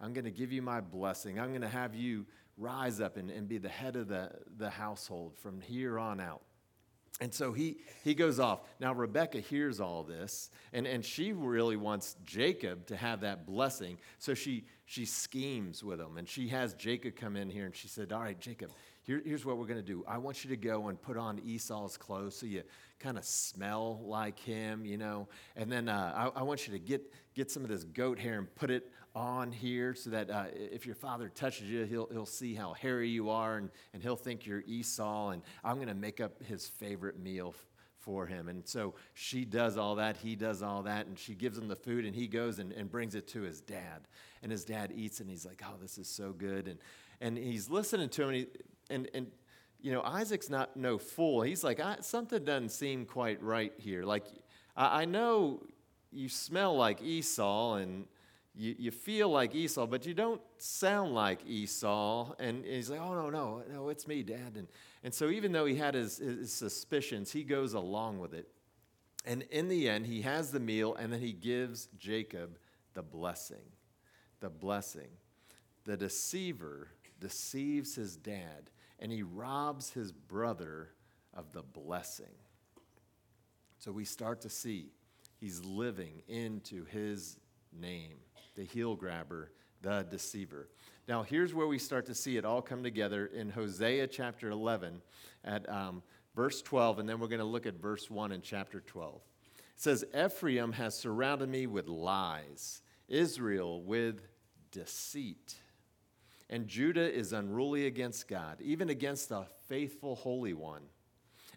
I'm 0.03 0.13
going 0.13 0.25
to 0.25 0.33
give 0.33 0.53
you 0.53 0.63
my 0.63 0.81
blessing. 0.81 1.39
I'm 1.39 1.51
going 1.51 1.63
to 1.63 1.69
have 1.69 1.95
you 1.95 2.27
rise 2.63 3.01
up 3.01 3.17
and, 3.17 3.31
and 3.31 3.49
be 3.49 3.59
the 3.59 3.69
head 3.69 3.97
of 3.97 4.09
the, 4.09 4.31
the 4.57 4.71
household 4.71 5.37
from 5.37 5.61
here 5.61 5.99
on 5.99 6.21
out. 6.21 6.43
And 7.21 7.33
so 7.33 7.53
he, 7.53 7.77
he 8.03 8.15
goes 8.15 8.41
off. 8.41 8.61
Now, 8.81 8.95
Rebecca 8.95 9.39
hears 9.39 9.81
all 9.81 10.03
this, 10.03 10.51
and, 10.73 10.87
and 10.87 11.05
she 11.05 11.33
really 11.33 11.77
wants 11.77 12.17
Jacob 12.25 12.87
to 12.87 12.97
have 12.97 13.21
that 13.21 13.47
blessing. 13.47 13.99
So 14.19 14.35
she, 14.35 14.65
she 14.87 15.05
schemes 15.05 15.85
with 15.85 16.01
him, 16.01 16.17
and 16.17 16.29
she 16.29 16.49
has 16.49 16.75
Jacob 16.75 17.15
come 17.15 17.37
in 17.37 17.51
here, 17.51 17.67
and 17.67 17.77
she 17.77 17.87
said, 17.87 18.13
All 18.13 18.21
right, 18.21 18.41
Jacob, 18.41 18.71
here, 19.03 19.21
here's 19.25 19.45
what 19.45 19.59
we're 19.59 19.67
going 19.67 19.81
to 19.81 19.87
do. 19.87 20.05
I 20.09 20.19
want 20.19 20.45
you 20.45 20.51
to 20.51 20.57
go 20.57 20.89
and 20.89 21.01
put 21.01 21.17
on 21.17 21.41
Esau's 21.45 21.97
clothes 21.97 22.37
so 22.37 22.47
you 22.47 22.63
kind 22.99 23.19
of 23.19 23.25
smell 23.25 24.01
like 24.05 24.39
him, 24.39 24.87
you 24.87 24.97
know. 24.97 25.29
And 25.57 25.71
then 25.71 25.89
uh, 25.89 26.31
I, 26.35 26.41
I, 26.41 26.43
want 26.45 26.67
you 26.69 26.73
to 26.73 26.79
get, 26.79 27.13
get 27.35 27.51
some 27.51 27.65
of 27.65 27.69
this 27.69 27.83
goat 27.83 28.19
hair 28.19 28.39
and 28.39 28.55
put 28.55 28.71
it 28.71 28.91
on 29.15 29.53
here 29.53 29.95
so 29.95 30.11
that 30.11 30.31
uh, 30.31 30.45
if 30.55 30.87
your 30.87 30.95
father 30.95 31.29
touches 31.29 31.69
you, 31.69 31.85
he'll, 31.85 32.09
he'll 32.11 32.27
see 32.27 32.55
how 32.55 32.73
hairy 32.73 33.09
you 33.09 33.31
are 33.31 33.59
and, 33.59 33.71
and 33.93 34.03
he'll 34.03 34.17
think 34.17 34.47
you're 34.47 34.63
Esau. 34.67 35.31
And 35.31 35.43
I'm 35.63 35.77
going 35.77 35.89
to 35.89 35.95
make 35.95 36.21
up 36.21 36.43
his 36.45 36.67
favorite 36.67 37.19
meal 37.19 37.55
for 38.03 38.27
him. 38.27 38.49
And 38.49 38.67
so 38.67 38.95
she 39.15 39.45
does 39.45 39.77
all 39.77 39.97
that, 39.97 40.17
he 40.17 40.35
does 40.35 40.63
all 40.63 40.83
that, 40.83 41.07
and 41.07 41.19
she 41.19 41.35
gives 41.35 41.57
him 41.57 41.69
the 41.69 41.77
food, 41.77 42.05
and 42.05 42.15
he 42.15 42.27
goes 42.27 42.59
and, 42.59 42.73
and 42.73 42.91
brings 42.91 43.15
it 43.15 43.29
to 43.29 43.43
his 43.43 43.61
dad. 43.61 44.09
And 44.43 44.51
his 44.51 44.65
dad 44.65 44.93
eats, 44.95 45.21
and 45.21 45.31
he's 45.31 45.47
like, 45.47 45.63
Oh, 45.65 45.77
this 45.81 45.99
is 45.99 46.09
so 46.09 46.33
good. 46.33 46.67
And, 46.67 46.79
and 47.21 47.39
he's 47.39 47.71
listening 47.71 48.09
to 48.11 48.23
him, 48.23 48.29
and, 48.29 48.37
he, 48.37 48.47
and, 48.91 49.11
and 49.15 49.27
you 49.81 49.93
know, 49.93 50.03
Isaac's 50.03 50.51
not 50.51 50.77
no 50.77 50.99
fool. 50.99 51.43
He's 51.43 51.63
like, 51.63 51.81
Something 52.01 52.45
doesn't 52.45 52.71
seem 52.71 53.05
quite 53.07 53.41
right 53.43 53.73
here. 53.79 54.05
Like, 54.05 54.25
I, 54.77 55.03
I 55.03 55.05
know 55.05 55.63
you 56.11 56.29
smell 56.29 56.77
like 56.77 57.03
Esau, 57.03 57.75
and 57.75 58.07
you, 58.55 58.75
you 58.79 58.91
feel 58.91 59.31
like 59.31 59.55
Esau, 59.55 59.87
but 59.87 60.05
you 60.05 60.13
don't 60.13 60.41
sound 60.59 61.15
like 61.15 61.41
Esau. 61.47 62.35
And 62.39 62.65
he's 62.65 62.91
like, 62.91 63.01
oh, 63.01 63.15
no, 63.15 63.31
no, 63.31 63.63
no, 63.73 63.89
it's 63.89 64.07
me, 64.07 64.23
Dad. 64.23 64.57
And, 64.57 64.69
and 65.03 65.15
so 65.15 65.31
even 65.31 65.53
though 65.53 65.65
he 65.65 65.77
had 65.77 65.95
his, 65.95 66.19
his 66.19 66.53
suspicions, 66.53 67.33
he 67.33 67.45
goes 67.45 67.73
along 67.73 68.19
with 68.19 68.35
it. 68.35 68.49
And 69.25 69.43
in 69.51 69.69
the 69.69 69.89
end, 69.89 70.07
he 70.07 70.23
has 70.23 70.51
the 70.51 70.61
meal, 70.61 70.95
and 70.97 71.13
then 71.13 71.21
he 71.21 71.33
gives 71.33 71.89
Jacob 71.99 72.59
the 72.95 73.03
blessing. 73.03 73.63
The 74.41 74.51
blessing. 74.51 75.09
The 75.85 75.97
deceiver 75.97 76.89
deceives 77.21 77.95
his 77.95 78.17
dad, 78.17 78.71
and 78.99 79.11
he 79.11 79.23
robs 79.23 79.91
his 79.91 80.13
brother 80.13 80.91
of 81.33 81.53
the 81.53 81.63
blessing. 81.63 82.35
So 83.79 83.93
we 83.93 84.05
start 84.05 84.41
to 84.43 84.51
see 84.51 84.91
he's 85.41 85.65
living 85.65 86.23
into 86.29 86.85
his 86.85 87.39
name 87.73 88.19
the 88.55 88.65
heel 88.65 88.95
grabber, 88.95 89.51
the 89.83 90.07
deceiver. 90.11 90.69
Now, 91.09 91.23
here's 91.23 91.55
where 91.55 91.67
we 91.67 91.79
start 91.79 92.07
to 92.07 92.15
see 92.15 92.37
it 92.37 92.45
all 92.45 92.63
come 92.63 92.83
together 92.83 93.27
in 93.27 93.51
Hosea 93.51 94.07
chapter 94.07 94.51
11 94.51 95.03
at 95.45 95.69
um, 95.69 96.03
verse 96.37 96.63
12, 96.63 97.01
and 97.01 97.09
then 97.09 97.19
we're 97.19 97.29
going 97.29 97.41
to 97.41 97.45
look 97.45 97.67
at 97.67 97.75
verse 97.75 98.11
1 98.11 98.33
in 98.33 98.43
chapter 98.43 98.81
12. 98.81 99.21
It 99.57 99.63
says, 99.77 100.05
Ephraim 100.17 100.73
has 100.73 100.97
surrounded 100.97 101.49
me 101.49 101.67
with 101.67 101.89
lies, 101.89 102.83
Israel 103.09 103.83
with 103.83 104.23
deceit. 104.71 105.57
And 106.49 106.69
Judah 106.69 107.13
is 107.13 107.33
unruly 107.33 107.87
against 107.87 108.29
God, 108.29 108.61
even 108.61 108.91
against 108.91 109.31
the 109.31 109.47
faithful 109.69 110.15
Holy 110.15 110.53
One. 110.53 110.83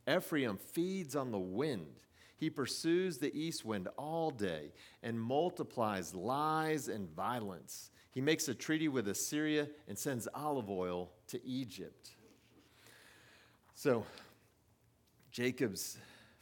Ephraim 0.07 0.57
feeds 0.57 1.15
on 1.15 1.31
the 1.31 1.39
wind 1.39 1.99
he 2.37 2.49
pursues 2.49 3.17
the 3.17 3.33
east 3.37 3.63
wind 3.63 3.87
all 3.97 4.29
day 4.29 4.71
and 5.01 5.19
multiplies 5.19 6.13
lies 6.13 6.87
and 6.87 7.09
violence. 7.15 7.91
He 8.11 8.21
makes 8.21 8.47
a 8.47 8.53
treaty 8.53 8.87
with 8.87 9.07
Assyria 9.07 9.67
and 9.87 9.97
sends 9.97 10.27
olive 10.33 10.69
oil 10.69 11.11
to 11.27 11.45
Egypt. 11.45 12.11
So, 13.73 14.05
Jacob's 15.31 15.97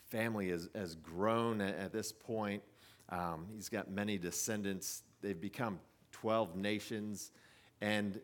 family 0.05 0.49
has, 0.49 0.69
has 0.75 0.93
grown 0.95 1.61
at, 1.61 1.91
this 1.91 2.11
point. 2.11 2.61
Um, 3.09 3.47
he's 3.55 3.69
got 3.69 3.89
many 3.89 4.19
descendants. 4.19 5.01
They've 5.21 5.39
become 5.39 5.79
12 6.11 6.55
nations, 6.55 7.31
and 7.81 8.21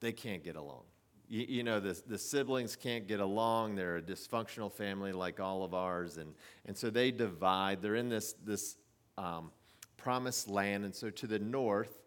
they 0.00 0.12
can't 0.12 0.42
get 0.42 0.56
along. 0.56 0.84
You, 1.28 1.46
you, 1.48 1.62
know, 1.62 1.80
the, 1.80 2.00
the 2.06 2.18
siblings 2.18 2.76
can't 2.76 3.06
get 3.06 3.20
along. 3.20 3.74
They're 3.74 3.96
a 3.96 4.02
dysfunctional 4.02 4.72
family 4.72 5.12
like 5.12 5.40
all 5.40 5.64
of 5.64 5.74
ours. 5.74 6.18
And, 6.18 6.34
and 6.66 6.76
so 6.76 6.90
they 6.90 7.10
divide. 7.10 7.82
They're 7.82 7.96
in 7.96 8.08
this, 8.08 8.34
this 8.44 8.76
um, 9.18 9.50
promised 9.96 10.48
land. 10.48 10.84
And 10.84 10.94
so 10.94 11.10
to 11.10 11.26
the 11.26 11.38
north, 11.38 12.02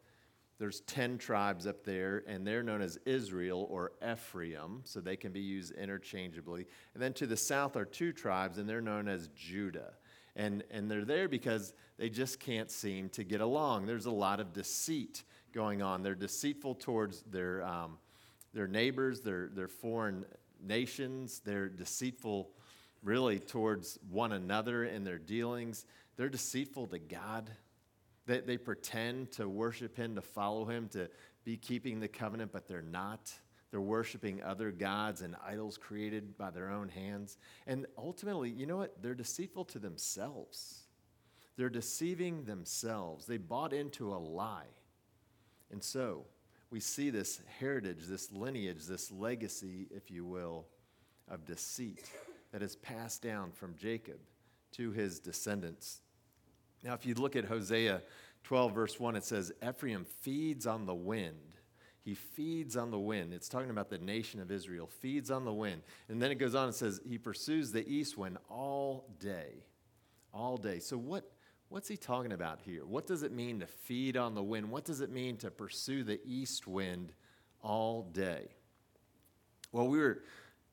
there's 0.60 0.82
10 0.82 1.18
tribes 1.18 1.66
up 1.66 1.86
there, 1.86 2.24
and 2.28 2.46
they're 2.46 2.64
known 2.64 2.82
as 2.82 3.00
Israel 3.06 3.66
or 3.72 3.94
Ephraim, 4.06 4.82
so 4.84 5.00
they 5.00 5.16
can 5.16 5.32
be 5.32 5.40
used 5.40 5.72
interchangeably. 5.72 6.68
And 6.94 7.02
then 7.02 7.14
to 7.14 7.26
the 7.26 7.38
south 7.38 7.78
are 7.78 7.86
two 7.86 8.12
tribes, 8.12 8.58
and 8.58 8.68
they're 8.68 8.82
known 8.82 9.08
as 9.08 9.30
Judah. 9.30 9.94
And, 10.36 10.64
and 10.70 10.92
they're 10.92 11.06
there 11.06 11.30
because 11.30 11.74
they 11.98 12.10
just 12.10 12.42
can't 12.42 12.70
seem 12.70 13.08
to 13.10 13.24
get 13.24 13.40
along. 13.40 13.86
There's 13.86 14.06
a 14.06 14.12
lot 14.12 14.42
of 14.42 14.52
deceit 14.52 15.24
going 15.54 15.82
on. 15.82 16.04
They're 16.04 16.14
deceitful 16.14 16.76
towards 16.76 17.24
their, 17.24 17.64
um, 17.64 17.98
their 18.54 18.68
neighbors, 18.68 19.22
their, 19.22 19.50
their 19.50 19.68
foreign 19.68 20.26
nations. 20.62 21.42
They're 21.44 21.70
deceitful, 21.70 22.50
really, 23.04 23.40
towards 23.40 24.00
one 24.10 24.32
another 24.32 24.86
in 24.86 25.04
their 25.04 25.20
dealings. 25.20 25.86
They're 26.18 26.30
deceitful 26.30 26.88
to 26.88 27.00
God. 27.00 27.50
They, 28.26 28.40
they 28.42 28.58
pretend 28.58 29.32
to 29.34 29.48
worship 29.48 29.96
him, 29.96 30.16
to 30.16 30.22
follow 30.22 30.66
him, 30.66 30.90
to 30.90 31.10
be 31.44 31.58
keeping 31.58 32.00
the 32.00 32.08
covenant, 32.08 32.52
but 32.52 32.68
they're 32.68 32.82
not. 32.82 33.34
They're 33.72 33.82
worshiping 33.82 34.42
other 34.42 34.72
gods 34.72 35.22
and 35.22 35.36
idols 35.46 35.78
created 35.78 36.38
by 36.38 36.50
their 36.50 36.70
own 36.70 36.90
hands. 36.90 37.38
And 37.68 37.86
ultimately, 37.98 38.50
you 38.50 38.66
know 38.66 38.78
what? 38.78 39.02
They're 39.02 39.16
deceitful 39.16 39.66
to 39.66 39.80
themselves. 39.80 40.88
They're 41.56 41.70
deceiving 41.70 42.46
themselves. 42.46 43.26
They 43.26 43.38
bought 43.38 43.74
into 43.74 44.14
a 44.14 44.18
lie. 44.18 44.74
And 45.72 45.84
so, 45.84 46.26
we 46.72 46.80
see 46.80 47.10
this 47.10 47.42
heritage, 47.60 48.06
this 48.08 48.32
lineage, 48.32 48.86
this 48.86 49.12
legacy, 49.12 49.88
if 49.92 50.12
you 50.12 50.26
will, 50.26 50.66
of 51.28 51.46
deceit 51.46 52.10
that 52.52 52.62
is 52.62 52.76
passed 52.76 53.22
down 53.22 53.52
from 53.52 53.76
Jacob 53.76 54.20
to 54.74 54.92
his 54.92 55.20
descendants. 55.20 56.02
Now, 56.84 56.94
if 56.94 57.06
you 57.06 57.16
look 57.16 57.36
at 57.36 57.46
Hosea 57.46 58.02
12, 58.44 58.74
verse 58.74 59.00
1, 59.00 59.16
it 59.16 59.24
says, 59.24 59.52
Ephraim 59.68 60.06
feeds 60.22 60.66
on 60.66 60.86
the 60.86 60.96
wind. 60.96 61.36
He 62.02 62.14
feeds 62.16 62.78
on 62.78 62.92
the 62.92 63.00
wind. 63.00 63.34
It's 63.34 63.50
talking 63.50 63.70
about 63.70 63.90
the 63.90 63.98
nation 63.98 64.40
of 64.40 64.52
Israel, 64.52 64.88
feeds 64.88 65.30
on 65.30 65.46
the 65.46 65.54
wind. 65.54 65.82
And 66.08 66.22
then 66.22 66.32
it 66.32 66.36
goes 66.36 66.56
on 66.56 66.66
and 66.66 66.76
says, 66.76 67.02
He 67.08 67.18
pursues 67.18 67.72
the 67.72 67.88
east 67.88 68.18
wind 68.18 68.38
all 68.50 69.06
day. 69.20 69.66
All 70.34 70.58
day. 70.58 70.80
So, 70.80 70.98
what, 70.98 71.30
what's 71.70 71.88
he 71.88 71.98
talking 71.98 72.32
about 72.32 72.60
here? 72.60 72.86
What 72.86 73.08
does 73.08 73.24
it 73.24 73.32
mean 73.32 73.60
to 73.60 73.68
feed 73.68 74.18
on 74.18 74.36
the 74.36 74.44
wind? 74.44 74.70
What 74.70 74.86
does 74.86 75.02
it 75.02 75.12
mean 75.12 75.38
to 75.38 75.52
pursue 75.52 76.04
the 76.04 76.20
east 76.26 76.68
wind 76.68 77.14
all 77.62 78.04
day? 78.12 78.48
Well, 79.72 79.88
we 79.88 80.00
were 80.00 80.24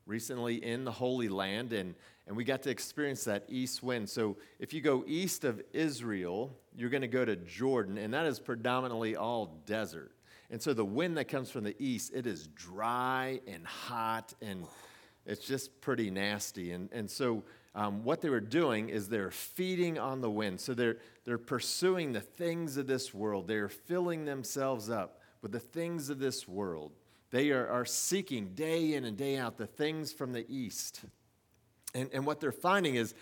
recently 0.07 0.55
in 0.55 0.85
the 0.85 0.91
Holy 0.91 1.29
Land, 1.29 1.71
and, 1.71 1.93
and 2.25 2.35
we 2.35 2.43
got 2.43 2.63
to 2.63 2.71
experience 2.71 3.25
that 3.25 3.45
east 3.47 3.83
wind. 3.83 4.09
So 4.09 4.37
if 4.59 4.73
you 4.73 4.81
go 4.81 5.03
east 5.05 5.43
of 5.43 5.61
Israel, 5.71 6.57
you're 6.75 6.89
going 6.89 7.01
to 7.01 7.07
go 7.07 7.23
to 7.23 7.35
Jordan, 7.35 7.97
and 7.97 8.13
that 8.13 8.25
is 8.25 8.39
predominantly 8.39 9.15
all 9.15 9.61
desert. 9.65 10.11
And 10.49 10.61
so 10.61 10.73
the 10.73 10.85
wind 10.85 11.17
that 11.17 11.27
comes 11.27 11.51
from 11.51 11.63
the 11.63 11.75
east, 11.77 12.11
it 12.15 12.25
is 12.25 12.47
dry 12.47 13.41
and 13.47 13.67
hot, 13.67 14.33
and 14.41 14.65
it's 15.25 15.45
just 15.45 15.79
pretty 15.81 16.09
nasty. 16.09 16.71
And, 16.71 16.89
and 16.91 17.11
so 17.11 17.43
um, 17.77 18.03
what 18.03 18.21
they 18.21 18.29
were 18.29 18.39
doing 18.39 18.89
is 18.89 19.07
they're 19.07 19.29
feeding 19.29 19.99
on 19.99 20.19
the 20.19 20.31
wind. 20.31 20.59
So 20.59 20.73
they're, 20.73 20.97
they're 21.25 21.37
pursuing 21.37 22.11
the 22.11 22.21
things 22.21 22.75
of 22.75 22.87
this 22.87 23.13
world. 23.13 23.47
They're 23.47 23.69
filling 23.69 24.25
themselves 24.25 24.89
up 24.89 25.21
with 25.43 25.51
the 25.51 25.59
things 25.59 26.09
of 26.09 26.17
this 26.17 26.47
world. 26.47 26.91
They 27.29 27.51
are, 27.51 27.67
are 27.67 27.85
seeking 27.85 28.55
day 28.55 28.95
in 28.95 29.05
and 29.05 29.15
day 29.15 29.37
out 29.37 29.59
the 29.59 29.67
things 29.67 30.11
from 30.11 30.33
the 30.33 30.43
east. 30.49 31.01
And, 31.93 32.09
and 32.13 32.25
what 32.25 32.39
they're 32.39 32.51
finding 32.51 32.95
is, 32.95 33.13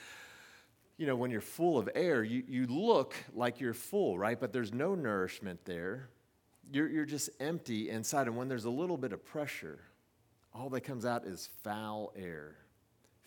you 0.97 1.05
know, 1.05 1.17
when 1.17 1.31
you're 1.31 1.41
full 1.41 1.77
of 1.77 1.89
air, 1.93 2.23
you, 2.23 2.41
you 2.47 2.65
look 2.65 3.13
like 3.33 3.59
you're 3.59 3.73
full, 3.73 4.17
right? 4.17 4.39
But 4.39 4.53
there's 4.53 4.73
no 4.73 4.95
nourishment 4.95 5.65
there. 5.65 6.07
You're, 6.71 6.87
you're 6.87 7.05
just 7.05 7.29
empty 7.41 7.89
inside. 7.89 8.27
And 8.27 8.37
when 8.37 8.47
there's 8.47 8.63
a 8.63 8.69
little 8.69 8.97
bit 8.97 9.11
of 9.11 9.25
pressure, 9.25 9.79
all 10.53 10.69
that 10.69 10.81
comes 10.81 11.05
out 11.05 11.25
is 11.25 11.49
foul 11.61 12.13
air. 12.15 12.55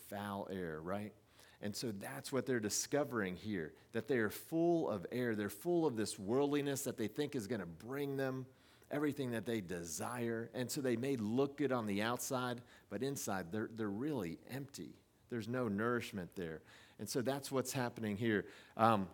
Foul 0.08 0.48
air, 0.50 0.80
right? 0.82 1.12
And 1.60 1.74
so 1.74 1.92
that's 1.92 2.32
what 2.32 2.46
they're 2.46 2.60
discovering 2.60 3.34
here 3.34 3.72
that 3.92 4.06
they 4.06 4.18
are 4.18 4.30
full 4.30 4.88
of 4.88 5.06
air. 5.10 5.34
They're 5.34 5.48
full 5.48 5.86
of 5.86 5.96
this 5.96 6.18
worldliness 6.18 6.82
that 6.82 6.96
they 6.96 7.08
think 7.08 7.34
is 7.34 7.46
going 7.46 7.60
to 7.60 7.66
bring 7.66 8.16
them 8.16 8.46
everything 8.90 9.32
that 9.32 9.44
they 9.44 9.60
desire. 9.60 10.50
And 10.54 10.70
so 10.70 10.80
they 10.80 10.96
may 10.96 11.16
look 11.16 11.56
good 11.56 11.72
on 11.72 11.86
the 11.86 12.02
outside, 12.02 12.60
but 12.90 13.02
inside 13.02 13.46
they're, 13.50 13.70
they're 13.74 13.88
really 13.88 14.38
empty. 14.50 14.94
There's 15.30 15.48
no 15.48 15.68
nourishment 15.68 16.30
there. 16.36 16.62
And 16.98 17.08
so 17.08 17.20
that's 17.22 17.50
what's 17.50 17.72
happening 17.72 18.16
here. 18.16 18.46
Um, 18.76 19.08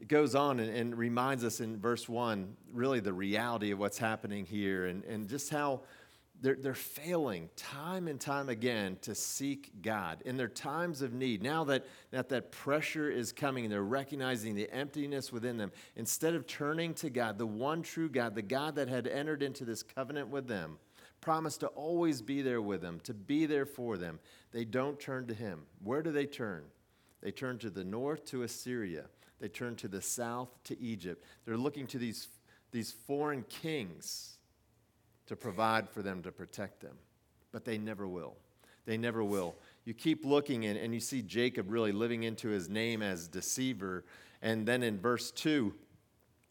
it 0.00 0.08
goes 0.08 0.34
on 0.34 0.60
and, 0.60 0.70
and, 0.74 0.96
reminds 0.96 1.42
us 1.42 1.60
in 1.60 1.80
verse 1.80 2.08
1 2.08 2.56
really 2.72 3.00
the 3.00 3.12
reality 3.12 3.72
of 3.72 3.80
what's 3.80 3.98
happening 3.98 4.46
here 4.46 4.86
and, 4.86 5.02
and 5.04 5.28
just 5.28 5.50
how 5.50 5.80
they're, 6.40 6.56
they're 6.56 6.74
failing 6.74 7.48
time 7.56 8.06
and 8.06 8.20
time 8.20 8.48
again 8.48 8.96
to 9.02 9.14
seek 9.14 9.82
God 9.82 10.22
in 10.24 10.36
their 10.36 10.48
times 10.48 11.02
of 11.02 11.12
need. 11.12 11.42
Now 11.42 11.64
that, 11.64 11.86
that 12.10 12.28
that 12.28 12.52
pressure 12.52 13.10
is 13.10 13.32
coming, 13.32 13.68
they're 13.68 13.82
recognizing 13.82 14.54
the 14.54 14.70
emptiness 14.70 15.32
within 15.32 15.56
them. 15.56 15.72
Instead 15.96 16.34
of 16.34 16.46
turning 16.46 16.94
to 16.94 17.10
God, 17.10 17.38
the 17.38 17.46
one 17.46 17.82
true 17.82 18.08
God, 18.08 18.34
the 18.34 18.42
God 18.42 18.76
that 18.76 18.88
had 18.88 19.06
entered 19.06 19.42
into 19.42 19.64
this 19.64 19.82
covenant 19.82 20.28
with 20.28 20.46
them, 20.46 20.78
promised 21.20 21.60
to 21.60 21.66
always 21.68 22.22
be 22.22 22.42
there 22.42 22.62
with 22.62 22.80
them, 22.80 23.00
to 23.00 23.14
be 23.14 23.44
there 23.46 23.66
for 23.66 23.96
them, 23.96 24.20
they 24.52 24.64
don't 24.64 25.00
turn 25.00 25.26
to 25.26 25.34
Him. 25.34 25.62
Where 25.82 26.02
do 26.02 26.12
they 26.12 26.26
turn? 26.26 26.64
They 27.20 27.32
turn 27.32 27.58
to 27.58 27.70
the 27.70 27.84
north 27.84 28.24
to 28.26 28.44
Assyria. 28.44 29.06
They 29.40 29.48
turn 29.48 29.74
to 29.76 29.88
the 29.88 30.02
south 30.02 30.50
to 30.64 30.80
Egypt. 30.80 31.24
They're 31.44 31.56
looking 31.56 31.86
to 31.88 31.98
these, 31.98 32.28
these 32.70 32.92
foreign 32.92 33.42
kings 33.42 34.37
to 35.28 35.36
provide 35.36 35.88
for 35.88 36.02
them, 36.02 36.22
to 36.22 36.32
protect 36.32 36.80
them. 36.80 36.96
But 37.52 37.64
they 37.64 37.78
never 37.78 38.06
will. 38.06 38.36
They 38.84 38.96
never 38.96 39.22
will. 39.22 39.54
You 39.84 39.94
keep 39.94 40.24
looking 40.24 40.66
and, 40.66 40.78
and 40.78 40.92
you 40.92 41.00
see 41.00 41.22
Jacob 41.22 41.70
really 41.70 41.92
living 41.92 42.24
into 42.24 42.48
his 42.48 42.68
name 42.68 43.02
as 43.02 43.28
deceiver. 43.28 44.04
And 44.42 44.66
then 44.66 44.82
in 44.82 44.98
verse 44.98 45.30
2, 45.30 45.74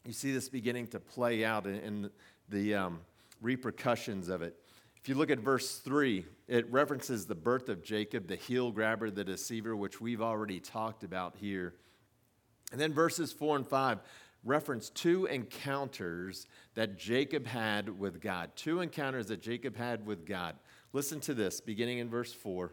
you 0.04 0.12
see 0.12 0.32
this 0.32 0.48
beginning 0.48 0.86
to 0.88 1.00
play 1.00 1.44
out 1.44 1.66
in, 1.66 1.74
in 1.76 2.10
the 2.48 2.74
um, 2.74 3.00
repercussions 3.42 4.28
of 4.28 4.42
it. 4.42 4.56
If 5.00 5.08
you 5.08 5.14
look 5.14 5.30
at 5.30 5.38
verse 5.38 5.78
3, 5.78 6.24
it 6.48 6.70
references 6.72 7.26
the 7.26 7.34
birth 7.34 7.68
of 7.68 7.82
Jacob, 7.82 8.26
the 8.26 8.36
heel 8.36 8.70
grabber, 8.70 9.10
the 9.10 9.24
deceiver, 9.24 9.76
which 9.76 10.00
we've 10.00 10.22
already 10.22 10.60
talked 10.60 11.04
about 11.04 11.36
here. 11.36 11.74
And 12.72 12.80
then 12.80 12.92
verses 12.92 13.32
4 13.32 13.56
and 13.56 13.66
5 13.66 13.98
reference 14.48 14.90
two 14.90 15.26
encounters 15.26 16.46
that 16.74 16.98
Jacob 16.98 17.46
had 17.46 17.98
with 17.98 18.20
God. 18.20 18.50
Two 18.56 18.80
encounters 18.80 19.26
that 19.26 19.42
Jacob 19.42 19.76
had 19.76 20.06
with 20.06 20.26
God. 20.26 20.56
Listen 20.92 21.20
to 21.20 21.34
this, 21.34 21.60
beginning 21.60 21.98
in 21.98 22.08
verse 22.08 22.32
4. 22.32 22.66
It 22.66 22.72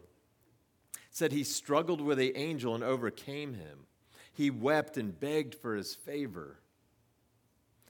said 1.11 1.31
he 1.31 1.43
struggled 1.43 2.01
with 2.01 2.17
the 2.17 2.35
angel 2.37 2.73
and 2.73 2.83
overcame 2.83 3.53
him. 3.53 3.85
He 4.33 4.49
wept 4.49 4.97
and 4.97 5.17
begged 5.17 5.55
for 5.55 5.75
his 5.75 5.95
favor. 5.95 6.59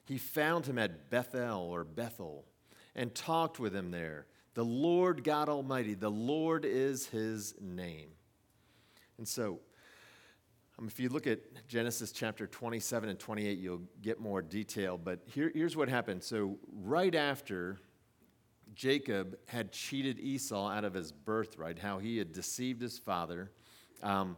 He 0.06 0.18
found 0.18 0.66
him 0.66 0.78
at 0.78 1.10
Bethel 1.10 1.72
or 1.72 1.84
Bethel 1.84 2.46
and 2.96 3.14
talked 3.14 3.60
with 3.60 3.76
him 3.76 3.92
there. 3.92 4.28
The 4.54 4.66
Lord 4.66 5.24
God 5.24 5.50
Almighty, 5.50 5.96
the 5.96 6.12
Lord 6.12 6.66
is 6.66 7.08
his 7.08 7.56
name. 7.60 8.10
And 9.18 9.28
so, 9.28 9.60
um, 10.78 10.88
if 10.88 11.00
you 11.00 11.10
look 11.10 11.28
at 11.28 11.40
Genesis 11.68 12.12
chapter 12.12 12.48
27 12.48 13.10
and 13.10 13.20
28, 13.20 13.58
you'll 13.58 13.84
get 14.02 14.20
more 14.20 14.42
detail. 14.42 14.98
But 14.98 15.20
here, 15.26 15.52
here's 15.54 15.78
what 15.78 15.88
happened. 15.88 16.24
So, 16.24 16.58
right 16.84 17.16
after 17.16 17.78
Jacob 18.74 19.38
had 19.48 19.72
cheated 19.72 20.20
Esau 20.20 20.70
out 20.70 20.84
of 20.84 20.94
his 20.94 21.12
birthright, 21.12 21.80
how 21.80 22.00
he 22.00 22.18
had 22.18 22.34
deceived 22.34 22.82
his 22.82 23.00
father, 23.00 23.52
um, 24.04 24.36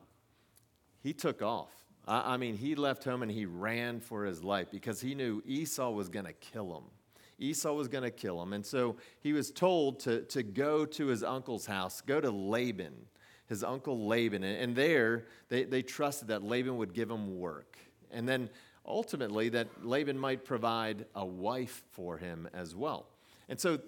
he 1.02 1.12
took 1.12 1.42
off. 1.42 1.72
I, 2.08 2.34
I 2.34 2.38
mean, 2.38 2.56
he 2.56 2.76
left 2.76 3.04
home 3.04 3.24
and 3.24 3.32
he 3.32 3.46
ran 3.46 4.00
for 4.00 4.26
his 4.26 4.44
life 4.44 4.68
because 4.70 5.02
he 5.02 5.16
knew 5.16 5.42
Esau 5.46 5.90
was 5.90 6.08
going 6.10 6.26
to 6.26 6.34
kill 6.34 6.78
him. 6.78 6.84
Esau 7.40 7.74
was 7.74 7.88
going 7.88 8.04
to 8.04 8.12
kill 8.12 8.42
him. 8.42 8.54
And 8.54 8.66
so 8.66 8.98
he 9.22 9.34
was 9.34 9.52
told 9.52 10.00
to, 10.02 10.22
to 10.24 10.44
go 10.44 10.86
to 10.86 11.08
his 11.08 11.24
uncle's 11.24 11.66
house, 11.66 12.02
go 12.02 12.20
to 12.20 12.32
Laban 12.32 12.94
his 13.48 13.64
uncle 13.64 14.08
Laban. 14.08 14.44
And 14.44 14.76
there, 14.76 15.26
they, 15.50 15.64
they 15.64 15.82
trusted 15.82 16.28
that 16.30 16.44
Laban 16.44 16.78
would 16.78 16.94
give 16.94 17.10
him 17.10 17.40
work. 17.40 17.78
And 18.12 18.28
then 18.28 18.50
ultimately, 18.86 19.50
that 19.50 19.86
Laban 19.86 20.18
might 20.18 20.46
provide 20.46 21.06
a 21.16 21.26
wife 21.26 21.84
for 21.92 22.18
him 22.18 22.48
as 22.54 22.76
well. 22.76 23.08
And 23.50 23.60
so 23.60 23.80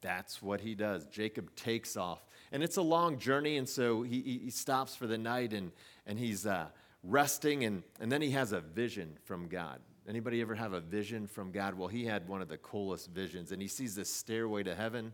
that's 0.00 0.40
what 0.42 0.60
he 0.60 0.74
does. 0.74 1.06
Jacob 1.06 1.54
takes 1.54 1.96
off. 1.96 2.24
And 2.52 2.62
it's 2.62 2.76
a 2.76 2.82
long 2.82 3.18
journey, 3.18 3.58
and 3.58 3.68
so 3.68 4.02
he, 4.02 4.40
he 4.44 4.50
stops 4.50 4.96
for 4.96 5.06
the 5.06 5.18
night 5.18 5.52
and, 5.52 5.70
and 6.06 6.18
he's 6.18 6.46
uh, 6.46 6.66
resting, 7.04 7.64
and, 7.64 7.82
and 8.00 8.10
then 8.10 8.20
he 8.22 8.30
has 8.30 8.52
a 8.52 8.60
vision 8.60 9.16
from 9.24 9.46
God. 9.48 9.78
Anybody 10.08 10.40
ever 10.40 10.54
have 10.54 10.72
a 10.72 10.80
vision 10.80 11.26
from 11.26 11.52
God? 11.52 11.74
Well, 11.74 11.88
he 11.88 12.04
had 12.04 12.28
one 12.28 12.42
of 12.42 12.48
the 12.48 12.58
coolest 12.58 13.10
visions, 13.10 13.52
and 13.52 13.62
he 13.62 13.68
sees 13.68 13.94
this 13.94 14.12
stairway 14.12 14.62
to 14.64 14.74
heaven. 14.74 15.12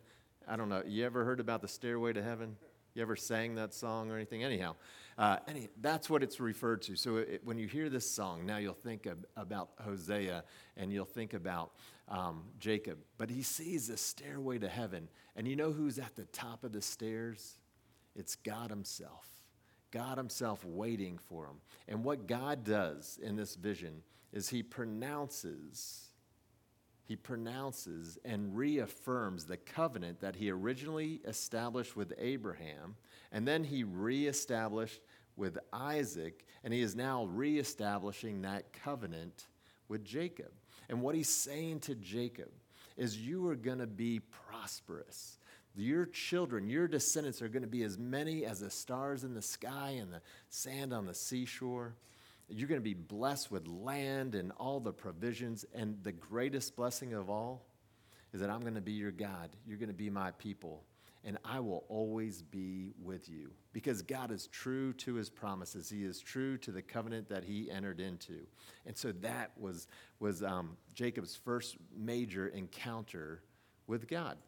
I 0.48 0.56
don't 0.56 0.68
know, 0.68 0.82
you 0.86 1.04
ever 1.04 1.24
heard 1.24 1.40
about 1.40 1.60
the 1.60 1.68
stairway 1.68 2.12
to 2.14 2.22
heaven? 2.22 2.56
You 2.96 3.02
ever 3.02 3.14
sang 3.14 3.56
that 3.56 3.74
song 3.74 4.10
or 4.10 4.16
anything? 4.16 4.42
Anyhow, 4.42 4.74
uh, 5.18 5.36
any, 5.46 5.68
that's 5.82 6.08
what 6.08 6.22
it's 6.22 6.40
referred 6.40 6.80
to. 6.82 6.96
So 6.96 7.18
it, 7.18 7.42
when 7.44 7.58
you 7.58 7.68
hear 7.68 7.90
this 7.90 8.10
song, 8.10 8.46
now 8.46 8.56
you'll 8.56 8.72
think 8.72 9.04
of, 9.04 9.18
about 9.36 9.68
Hosea 9.84 10.44
and 10.78 10.90
you'll 10.90 11.04
think 11.04 11.34
about 11.34 11.72
um, 12.08 12.44
Jacob. 12.58 12.96
But 13.18 13.28
he 13.28 13.42
sees 13.42 13.88
the 13.88 13.98
stairway 13.98 14.58
to 14.60 14.68
heaven. 14.68 15.10
And 15.36 15.46
you 15.46 15.56
know 15.56 15.72
who's 15.72 15.98
at 15.98 16.16
the 16.16 16.24
top 16.24 16.64
of 16.64 16.72
the 16.72 16.80
stairs? 16.80 17.58
It's 18.14 18.34
God 18.34 18.70
Himself. 18.70 19.28
God 19.90 20.16
Himself 20.16 20.64
waiting 20.64 21.18
for 21.18 21.44
him. 21.44 21.56
And 21.88 22.02
what 22.02 22.26
God 22.26 22.64
does 22.64 23.18
in 23.22 23.36
this 23.36 23.56
vision 23.56 24.02
is 24.32 24.48
He 24.48 24.62
pronounces 24.62 26.12
he 27.06 27.14
pronounces 27.14 28.18
and 28.24 28.56
reaffirms 28.56 29.44
the 29.44 29.56
covenant 29.56 30.20
that 30.20 30.36
he 30.36 30.50
originally 30.50 31.20
established 31.24 31.94
with 31.94 32.12
Abraham, 32.18 32.96
and 33.30 33.46
then 33.46 33.62
he 33.62 33.84
reestablished 33.84 35.00
with 35.36 35.56
Isaac, 35.72 36.44
and 36.64 36.74
he 36.74 36.80
is 36.80 36.96
now 36.96 37.26
reestablishing 37.26 38.42
that 38.42 38.72
covenant 38.72 39.46
with 39.88 40.04
Jacob. 40.04 40.50
And 40.88 41.00
what 41.00 41.14
he's 41.14 41.28
saying 41.28 41.80
to 41.80 41.94
Jacob 41.94 42.50
is, 42.96 43.16
You 43.16 43.46
are 43.48 43.56
going 43.56 43.78
to 43.78 43.86
be 43.86 44.20
prosperous. 44.20 45.38
Your 45.76 46.06
children, 46.06 46.68
your 46.68 46.88
descendants 46.88 47.42
are 47.42 47.48
going 47.48 47.62
to 47.62 47.68
be 47.68 47.82
as 47.82 47.98
many 47.98 48.46
as 48.46 48.60
the 48.60 48.70
stars 48.70 49.24
in 49.24 49.34
the 49.34 49.42
sky 49.42 49.98
and 50.00 50.10
the 50.10 50.22
sand 50.48 50.92
on 50.92 51.04
the 51.04 51.14
seashore. 51.14 51.94
You're 52.48 52.68
going 52.68 52.80
to 52.80 52.84
be 52.84 52.94
blessed 52.94 53.50
with 53.50 53.66
land 53.66 54.34
and 54.34 54.52
all 54.58 54.80
the 54.80 54.92
provisions. 54.92 55.64
And 55.74 56.02
the 56.02 56.12
greatest 56.12 56.76
blessing 56.76 57.14
of 57.14 57.28
all 57.28 57.66
is 58.32 58.40
that 58.40 58.50
I'm 58.50 58.60
going 58.60 58.74
to 58.74 58.80
be 58.80 58.92
your 58.92 59.10
God. 59.10 59.50
You're 59.66 59.78
going 59.78 59.88
to 59.88 59.94
be 59.94 60.10
my 60.10 60.30
people 60.32 60.84
and 61.26 61.38
I 61.44 61.58
will 61.58 61.84
always 61.88 62.40
be 62.40 62.92
with 63.02 63.28
you. 63.28 63.50
Because 63.72 64.00
God 64.00 64.30
is 64.30 64.46
true 64.46 64.92
to 64.94 65.14
his 65.14 65.28
promises, 65.28 65.90
he 65.90 66.04
is 66.04 66.20
true 66.20 66.56
to 66.58 66.70
the 66.70 66.80
covenant 66.80 67.28
that 67.28 67.42
he 67.42 67.68
entered 67.68 68.00
into. 68.00 68.46
And 68.86 68.96
so 68.96 69.10
that 69.20 69.50
was, 69.58 69.88
was 70.20 70.44
um, 70.44 70.76
Jacob's 70.94 71.34
first 71.34 71.76
major 71.94 72.46
encounter 72.46 73.42
with 73.88 74.06
God. 74.06 74.38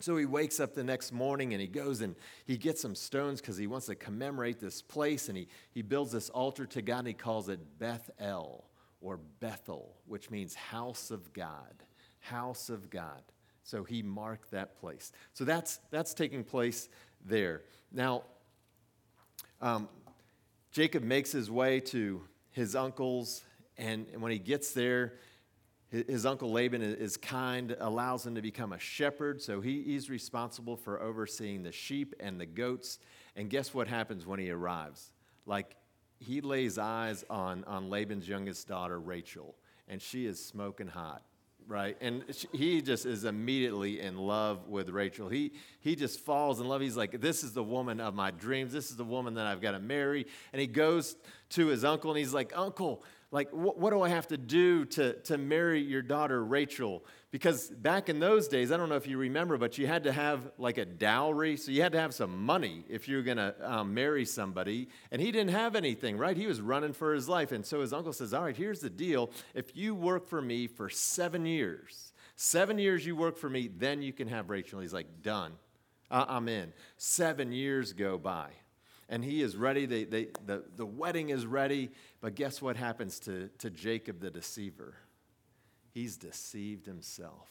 So 0.00 0.16
he 0.16 0.26
wakes 0.26 0.60
up 0.60 0.74
the 0.74 0.84
next 0.84 1.12
morning 1.12 1.52
and 1.52 1.60
he 1.60 1.66
goes 1.66 2.00
and 2.02 2.14
he 2.46 2.56
gets 2.56 2.80
some 2.80 2.94
stones 2.94 3.40
because 3.40 3.56
he 3.56 3.66
wants 3.66 3.86
to 3.86 3.96
commemorate 3.96 4.60
this 4.60 4.80
place 4.80 5.28
and 5.28 5.36
he, 5.36 5.48
he 5.72 5.82
builds 5.82 6.12
this 6.12 6.30
altar 6.30 6.66
to 6.66 6.82
God 6.82 7.00
and 7.00 7.08
he 7.08 7.14
calls 7.14 7.48
it 7.48 7.58
Beth 7.78 8.08
El 8.20 8.64
or 9.00 9.18
Bethel, 9.40 9.96
which 10.06 10.30
means 10.30 10.54
house 10.54 11.10
of 11.10 11.32
God. 11.32 11.82
House 12.20 12.68
of 12.68 12.90
God. 12.90 13.22
So 13.64 13.82
he 13.84 14.02
marked 14.02 14.52
that 14.52 14.78
place. 14.78 15.12
So 15.34 15.44
that's, 15.44 15.80
that's 15.90 16.14
taking 16.14 16.44
place 16.44 16.88
there. 17.24 17.62
Now, 17.92 18.22
um, 19.60 19.88
Jacob 20.70 21.02
makes 21.02 21.32
his 21.32 21.50
way 21.50 21.80
to 21.80 22.22
his 22.50 22.76
uncle's, 22.76 23.42
and, 23.76 24.06
and 24.12 24.22
when 24.22 24.32
he 24.32 24.38
gets 24.38 24.72
there, 24.72 25.14
his, 25.90 26.26
uncle 26.26 26.50
Laban 26.52 26.82
is 26.82 27.16
kind, 27.16 27.74
allows 27.80 28.26
him 28.26 28.34
to 28.34 28.42
become 28.42 28.72
a 28.72 28.78
shepherd. 28.78 29.40
So 29.40 29.60
he, 29.60 29.82
he's 29.82 30.10
responsible 30.10 30.76
for 30.76 31.00
overseeing 31.00 31.62
the 31.62 31.72
sheep 31.72 32.14
and 32.20 32.38
the 32.38 32.46
goats. 32.46 32.98
And 33.36 33.48
guess 33.48 33.72
what 33.72 33.88
happens 33.88 34.26
when 34.26 34.38
he 34.38 34.50
arrives? 34.50 35.12
Like, 35.46 35.76
he 36.18 36.40
lays 36.40 36.78
eyes 36.78 37.24
on, 37.30 37.64
on 37.64 37.88
Laban's 37.88 38.28
youngest 38.28 38.68
daughter, 38.68 38.98
Rachel, 38.98 39.54
and 39.88 40.02
she 40.02 40.26
is 40.26 40.44
smoking 40.44 40.88
hot 40.88 41.22
right? 41.68 41.96
And 42.00 42.24
he 42.52 42.80
just 42.80 43.04
is 43.04 43.24
immediately 43.24 44.00
in 44.00 44.16
love 44.16 44.68
with 44.68 44.88
Rachel. 44.88 45.28
He, 45.28 45.52
he 45.80 45.94
just 45.94 46.20
falls 46.20 46.60
in 46.60 46.66
love. 46.66 46.80
He's 46.80 46.96
like, 46.96 47.20
This 47.20 47.44
is 47.44 47.52
the 47.52 47.62
woman 47.62 48.00
of 48.00 48.14
my 48.14 48.30
dreams. 48.30 48.72
This 48.72 48.90
is 48.90 48.96
the 48.96 49.04
woman 49.04 49.34
that 49.34 49.46
I've 49.46 49.60
got 49.60 49.72
to 49.72 49.78
marry. 49.78 50.26
And 50.52 50.60
he 50.60 50.66
goes 50.66 51.16
to 51.50 51.66
his 51.66 51.84
uncle 51.84 52.10
and 52.10 52.18
he's 52.18 52.32
like, 52.32 52.52
Uncle, 52.56 53.04
like, 53.30 53.50
wh- 53.50 53.76
what 53.78 53.90
do 53.90 54.00
I 54.00 54.08
have 54.08 54.28
to 54.28 54.38
do 54.38 54.86
to, 54.86 55.14
to 55.24 55.36
marry 55.36 55.80
your 55.80 56.00
daughter, 56.00 56.42
Rachel? 56.42 57.04
Because 57.30 57.68
back 57.68 58.08
in 58.08 58.20
those 58.20 58.48
days, 58.48 58.72
I 58.72 58.78
don't 58.78 58.88
know 58.88 58.96
if 58.96 59.06
you 59.06 59.18
remember, 59.18 59.58
but 59.58 59.76
you 59.76 59.86
had 59.86 60.04
to 60.04 60.12
have 60.12 60.50
like 60.56 60.78
a 60.78 60.86
dowry. 60.86 61.58
So 61.58 61.70
you 61.70 61.82
had 61.82 61.92
to 61.92 62.00
have 62.00 62.14
some 62.14 62.44
money 62.44 62.84
if 62.88 63.06
you 63.06 63.16
were 63.16 63.22
going 63.22 63.36
to 63.36 63.54
um, 63.62 63.92
marry 63.92 64.24
somebody. 64.24 64.88
And 65.12 65.20
he 65.20 65.30
didn't 65.30 65.50
have 65.50 65.76
anything, 65.76 66.16
right? 66.16 66.36
He 66.36 66.46
was 66.46 66.62
running 66.62 66.94
for 66.94 67.12
his 67.12 67.28
life. 67.28 67.52
And 67.52 67.66
so 67.66 67.82
his 67.82 67.92
uncle 67.92 68.14
says, 68.14 68.32
All 68.32 68.44
right, 68.44 68.56
here's 68.56 68.80
the 68.80 68.90
deal. 68.90 69.30
If 69.54 69.76
you 69.76 69.94
work 69.94 70.26
for 70.26 70.40
me 70.40 70.66
for 70.66 70.88
seven 70.88 71.44
years, 71.44 72.14
seven 72.36 72.78
years 72.78 73.04
you 73.04 73.14
work 73.14 73.36
for 73.36 73.50
me, 73.50 73.68
then 73.68 74.00
you 74.00 74.14
can 74.14 74.28
have 74.28 74.48
Rachel. 74.48 74.80
He's 74.80 74.94
like, 74.94 75.22
Done. 75.22 75.52
I'm 76.10 76.48
in. 76.48 76.72
Seven 76.96 77.52
years 77.52 77.92
go 77.92 78.16
by 78.16 78.48
and 79.08 79.24
he 79.24 79.42
is 79.42 79.56
ready. 79.56 79.86
They, 79.86 80.04
they, 80.04 80.28
the, 80.44 80.64
the 80.76 80.86
wedding 80.86 81.30
is 81.30 81.46
ready. 81.46 81.90
But 82.20 82.34
guess 82.34 82.60
what 82.60 82.76
happens 82.76 83.18
to, 83.20 83.48
to 83.58 83.70
Jacob 83.70 84.20
the 84.20 84.30
deceiver? 84.30 84.94
He's 85.90 86.16
deceived 86.16 86.86
himself. 86.86 87.50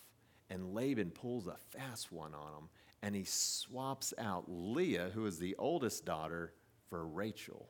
And 0.50 0.74
Laban 0.74 1.12
pulls 1.12 1.48
a 1.48 1.58
fast 1.78 2.12
one 2.12 2.34
on 2.34 2.54
him 2.54 2.70
and 3.02 3.16
he 3.16 3.26
swaps 3.26 4.14
out 4.18 4.46
Leah, 4.48 5.12
who 5.14 5.26
is 5.26 5.40
the 5.40 5.56
oldest 5.58 6.06
daughter, 6.06 6.54
for 6.90 7.06
Rachel. 7.06 7.68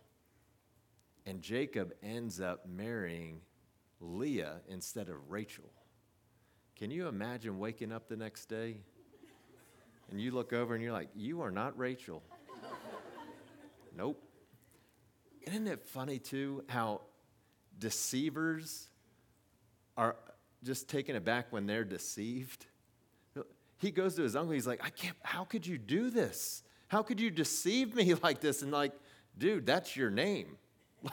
And 1.26 1.42
Jacob 1.42 1.94
ends 2.04 2.40
up 2.40 2.66
marrying 2.68 3.42
Leah 4.00 4.62
instead 4.70 5.10
of 5.10 5.16
Rachel. 5.30 5.72
Can 6.76 6.92
you 6.92 7.08
imagine 7.08 7.58
waking 7.58 7.92
up 7.92 8.08
the 8.08 8.16
next 8.16 8.46
day 8.46 8.78
and 10.10 10.22
you 10.22 10.32
look 10.32 10.54
over 10.54 10.76
and 10.76 10.84
you're 10.84 10.94
like, 10.94 11.10
You 11.16 11.42
are 11.42 11.52
not 11.52 11.78
Rachel? 11.78 12.24
Nope. 13.98 14.24
Isn't 15.42 15.68
it 15.68 15.80
funny, 15.80 16.20
too, 16.20 16.64
how 16.70 17.02
deceivers 17.80 18.88
are 19.98 20.16
just 20.64 20.90
taken 20.90 21.16
aback 21.16 21.48
when 21.52 21.66
they're 21.66 21.84
deceived. 21.84 22.66
He 23.80 23.92
goes 23.92 24.16
to 24.16 24.24
his 24.24 24.36
uncle, 24.36 24.54
he's 24.54 24.66
like, 24.66 24.84
I 24.84 24.90
can't, 24.90 25.16
how 25.24 25.44
could 25.44 25.68
you 25.68 25.78
do 25.78 26.10
this? 26.10 26.64
How 26.88 27.04
could 27.04 27.20
you 27.20 27.30
deceive 27.30 27.96
me 27.96 28.14
like 28.24 28.42
this? 28.42 28.62
And 28.62 28.72
like, 28.72 28.94
dude, 29.38 29.66
that's 29.66 29.96
your 29.96 30.10
name. 30.10 30.58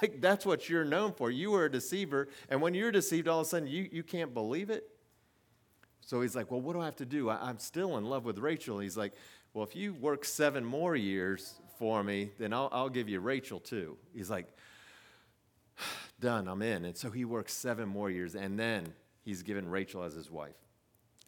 Like, 0.00 0.22
that's 0.22 0.46
what 0.46 0.70
you're 0.70 0.84
known 0.84 1.12
for. 1.12 1.30
You 1.30 1.50
were 1.50 1.66
a 1.66 1.70
deceiver. 1.70 2.28
And 2.48 2.62
when 2.62 2.72
you're 2.72 2.90
deceived, 2.90 3.28
all 3.28 3.40
of 3.40 3.46
a 3.46 3.50
sudden, 3.50 3.68
you, 3.68 3.86
you 3.92 4.02
can't 4.02 4.32
believe 4.32 4.70
it. 4.70 4.88
So 6.00 6.22
he's 6.22 6.34
like, 6.34 6.50
Well, 6.50 6.62
what 6.62 6.72
do 6.72 6.80
I 6.80 6.86
have 6.86 6.96
to 6.96 7.04
do? 7.04 7.28
I, 7.28 7.50
am 7.50 7.58
still 7.58 7.98
in 7.98 8.04
love 8.06 8.24
with 8.24 8.38
Rachel. 8.38 8.78
He's 8.78 8.96
like, 8.96 9.12
Well, 9.52 9.62
if 9.62 9.76
you 9.76 9.92
work 9.92 10.24
seven 10.24 10.64
more 10.64 10.96
years 10.96 11.60
for 11.78 12.02
me, 12.02 12.30
then 12.38 12.52
I'll, 12.52 12.68
I'll 12.72 12.88
give 12.88 13.08
you 13.08 13.20
Rachel 13.20 13.60
too. 13.60 13.96
He's 14.14 14.30
like, 14.30 14.46
Done, 16.20 16.48
I'm 16.48 16.62
in. 16.62 16.84
And 16.84 16.96
so 16.96 17.10
he 17.10 17.24
works 17.24 17.52
seven 17.52 17.88
more 17.88 18.10
years. 18.10 18.34
And 18.34 18.58
then 18.58 18.92
he's 19.22 19.42
given 19.42 19.68
Rachel 19.68 20.02
as 20.02 20.14
his 20.14 20.30
wife. 20.30 20.54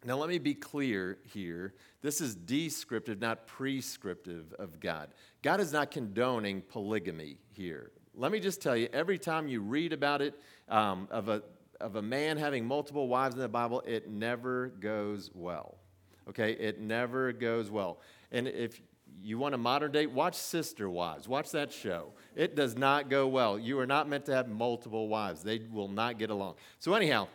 Now, 0.05 0.15
let 0.17 0.29
me 0.29 0.37
be 0.37 0.53
clear 0.53 1.17
here. 1.23 1.73
This 2.01 2.21
is 2.21 2.35
descriptive, 2.35 3.19
not 3.19 3.47
prescriptive 3.47 4.53
of 4.59 4.79
God. 4.79 5.09
God 5.41 5.59
is 5.59 5.73
not 5.73 5.91
condoning 5.91 6.61
polygamy 6.61 7.37
here. 7.49 7.91
Let 8.13 8.31
me 8.31 8.39
just 8.39 8.61
tell 8.61 8.75
you 8.77 8.89
every 8.93 9.17
time 9.17 9.47
you 9.47 9.61
read 9.61 9.93
about 9.93 10.21
it, 10.21 10.39
um, 10.69 11.07
of, 11.11 11.29
a, 11.29 11.41
of 11.81 11.95
a 11.95 12.01
man 12.01 12.37
having 12.37 12.65
multiple 12.65 13.07
wives 13.07 13.35
in 13.35 13.41
the 13.41 13.49
Bible, 13.49 13.83
it 13.85 14.09
never 14.09 14.67
goes 14.79 15.31
well. 15.33 15.77
Okay? 16.29 16.51
It 16.53 16.79
never 16.79 17.33
goes 17.33 17.71
well. 17.71 17.99
And 18.31 18.47
if 18.47 18.81
you 19.21 19.37
want 19.37 19.55
a 19.55 19.57
modern 19.57 19.91
day, 19.91 20.05
watch 20.05 20.35
Sister 20.35 20.89
Wives. 20.89 21.27
Watch 21.27 21.51
that 21.51 21.71
show. 21.71 22.13
It 22.35 22.55
does 22.55 22.77
not 22.77 23.09
go 23.09 23.27
well. 23.27 23.59
You 23.59 23.79
are 23.79 23.85
not 23.85 24.07
meant 24.07 24.25
to 24.27 24.33
have 24.33 24.47
multiple 24.47 25.07
wives, 25.07 25.43
they 25.43 25.61
will 25.71 25.89
not 25.89 26.17
get 26.17 26.29
along. 26.29 26.55
So, 26.79 26.93
anyhow, 26.93 27.27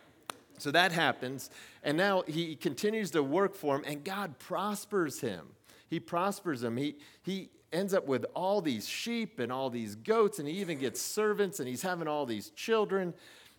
so 0.58 0.70
that 0.70 0.92
happens. 0.92 1.50
And 1.82 1.96
now 1.96 2.22
he 2.26 2.56
continues 2.56 3.10
to 3.12 3.22
work 3.22 3.54
for 3.54 3.76
him, 3.76 3.84
and 3.86 4.04
God 4.04 4.38
prospers 4.38 5.20
him. 5.20 5.48
He 5.88 6.00
prospers 6.00 6.62
him. 6.62 6.76
He, 6.76 6.96
he 7.22 7.50
ends 7.72 7.92
up 7.92 8.06
with 8.06 8.24
all 8.34 8.60
these 8.60 8.88
sheep 8.88 9.38
and 9.38 9.50
all 9.50 9.68
these 9.68 9.94
goats, 9.94 10.38
and 10.38 10.48
he 10.48 10.54
even 10.60 10.78
gets 10.78 11.00
servants, 11.00 11.58
and 11.58 11.68
he's 11.68 11.82
having 11.82 12.08
all 12.08 12.24
these 12.24 12.50
children. 12.50 13.12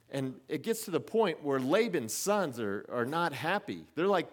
And 0.10 0.36
it 0.48 0.64
gets 0.64 0.86
to 0.86 0.92
the 0.92 1.00
point 1.00 1.44
where 1.44 1.60
Laban's 1.60 2.14
sons 2.14 2.60
are, 2.60 2.86
are 2.92 3.06
not 3.06 3.34
happy. 3.34 3.86
They're 3.96 4.08
like, 4.08 4.28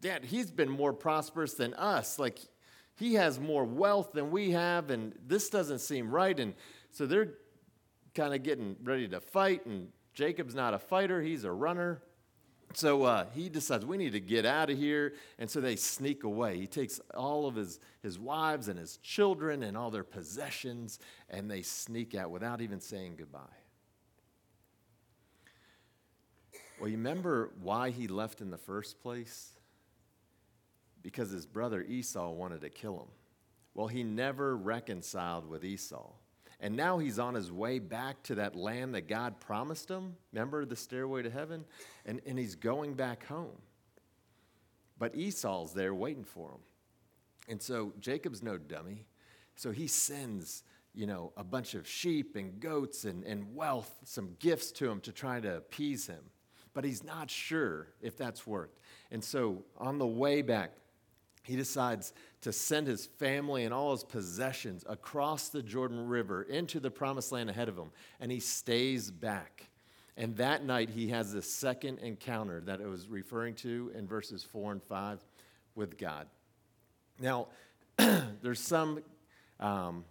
Dad, 0.00 0.24
he's 0.24 0.50
been 0.50 0.68
more 0.68 0.92
prosperous 0.92 1.54
than 1.54 1.74
us. 1.74 2.18
Like, 2.18 2.40
he 3.02 3.14
has 3.14 3.40
more 3.40 3.64
wealth 3.64 4.12
than 4.12 4.30
we 4.30 4.52
have, 4.52 4.90
and 4.90 5.12
this 5.26 5.50
doesn't 5.50 5.80
seem 5.80 6.08
right. 6.08 6.38
And 6.38 6.54
so 6.92 7.04
they're 7.04 7.34
kind 8.14 8.32
of 8.32 8.44
getting 8.44 8.76
ready 8.84 9.08
to 9.08 9.20
fight, 9.20 9.66
and 9.66 9.88
Jacob's 10.14 10.54
not 10.54 10.72
a 10.72 10.78
fighter, 10.78 11.20
he's 11.20 11.42
a 11.42 11.50
runner. 11.50 12.00
So 12.74 13.02
uh, 13.02 13.26
he 13.34 13.48
decides 13.48 13.84
we 13.84 13.96
need 13.96 14.12
to 14.12 14.20
get 14.20 14.46
out 14.46 14.70
of 14.70 14.78
here. 14.78 15.14
And 15.40 15.50
so 15.50 15.60
they 15.60 15.74
sneak 15.74 16.22
away. 16.22 16.58
He 16.58 16.68
takes 16.68 17.00
all 17.12 17.46
of 17.46 17.56
his, 17.56 17.80
his 18.04 18.20
wives 18.20 18.68
and 18.68 18.78
his 18.78 18.98
children 18.98 19.64
and 19.64 19.76
all 19.76 19.90
their 19.90 20.04
possessions, 20.04 21.00
and 21.28 21.50
they 21.50 21.62
sneak 21.62 22.14
out 22.14 22.30
without 22.30 22.60
even 22.60 22.80
saying 22.80 23.16
goodbye. 23.18 23.40
Well, 26.78 26.88
you 26.88 26.96
remember 26.96 27.50
why 27.60 27.90
he 27.90 28.06
left 28.06 28.40
in 28.40 28.50
the 28.50 28.58
first 28.58 29.02
place? 29.02 29.50
Because 31.02 31.30
his 31.30 31.46
brother 31.46 31.82
Esau 31.82 32.30
wanted 32.30 32.60
to 32.60 32.70
kill 32.70 32.98
him. 33.00 33.08
Well, 33.74 33.88
he 33.88 34.02
never 34.02 34.56
reconciled 34.56 35.48
with 35.48 35.64
Esau. 35.64 36.12
And 36.60 36.76
now 36.76 36.98
he's 36.98 37.18
on 37.18 37.34
his 37.34 37.50
way 37.50 37.80
back 37.80 38.22
to 38.24 38.36
that 38.36 38.54
land 38.54 38.94
that 38.94 39.08
God 39.08 39.40
promised 39.40 39.90
him. 39.90 40.14
Remember 40.32 40.64
the 40.64 40.76
stairway 40.76 41.22
to 41.22 41.30
heaven? 41.30 41.64
And, 42.06 42.20
and 42.24 42.38
he's 42.38 42.54
going 42.54 42.94
back 42.94 43.26
home. 43.26 43.58
But 44.96 45.16
Esau's 45.16 45.72
there 45.74 45.92
waiting 45.92 46.22
for 46.22 46.50
him. 46.50 46.60
And 47.48 47.60
so 47.60 47.92
Jacob's 47.98 48.44
no 48.44 48.58
dummy. 48.58 49.06
So 49.56 49.72
he 49.72 49.88
sends, 49.88 50.62
you 50.94 51.06
know, 51.06 51.32
a 51.36 51.42
bunch 51.42 51.74
of 51.74 51.88
sheep 51.88 52.36
and 52.36 52.60
goats 52.60 53.04
and, 53.04 53.24
and 53.24 53.54
wealth, 53.56 53.90
some 54.04 54.36
gifts 54.38 54.70
to 54.72 54.88
him 54.88 55.00
to 55.00 55.10
try 55.10 55.40
to 55.40 55.56
appease 55.56 56.06
him. 56.06 56.22
But 56.74 56.84
he's 56.84 57.02
not 57.02 57.28
sure 57.28 57.88
if 58.00 58.16
that's 58.16 58.46
worked. 58.46 58.78
And 59.10 59.22
so 59.22 59.64
on 59.76 59.98
the 59.98 60.06
way 60.06 60.42
back, 60.42 60.74
he 61.42 61.56
decides 61.56 62.12
to 62.42 62.52
send 62.52 62.86
his 62.86 63.06
family 63.06 63.64
and 63.64 63.74
all 63.74 63.92
his 63.92 64.04
possessions 64.04 64.84
across 64.88 65.48
the 65.48 65.62
Jordan 65.62 66.06
River 66.08 66.42
into 66.42 66.80
the 66.80 66.90
promised 66.90 67.32
land 67.32 67.50
ahead 67.50 67.68
of 67.68 67.76
him, 67.76 67.90
and 68.20 68.30
he 68.30 68.40
stays 68.40 69.10
back. 69.10 69.68
And 70.16 70.36
that 70.36 70.64
night, 70.64 70.90
he 70.90 71.08
has 71.08 71.32
the 71.32 71.42
second 71.42 71.98
encounter 71.98 72.60
that 72.62 72.80
I 72.80 72.86
was 72.86 73.08
referring 73.08 73.54
to 73.56 73.90
in 73.94 74.06
verses 74.06 74.42
4 74.42 74.72
and 74.72 74.82
5 74.82 75.24
with 75.74 75.96
God. 75.96 76.26
Now, 77.18 77.48
there's 77.96 78.60
some 78.60 79.02
um, 79.58 80.04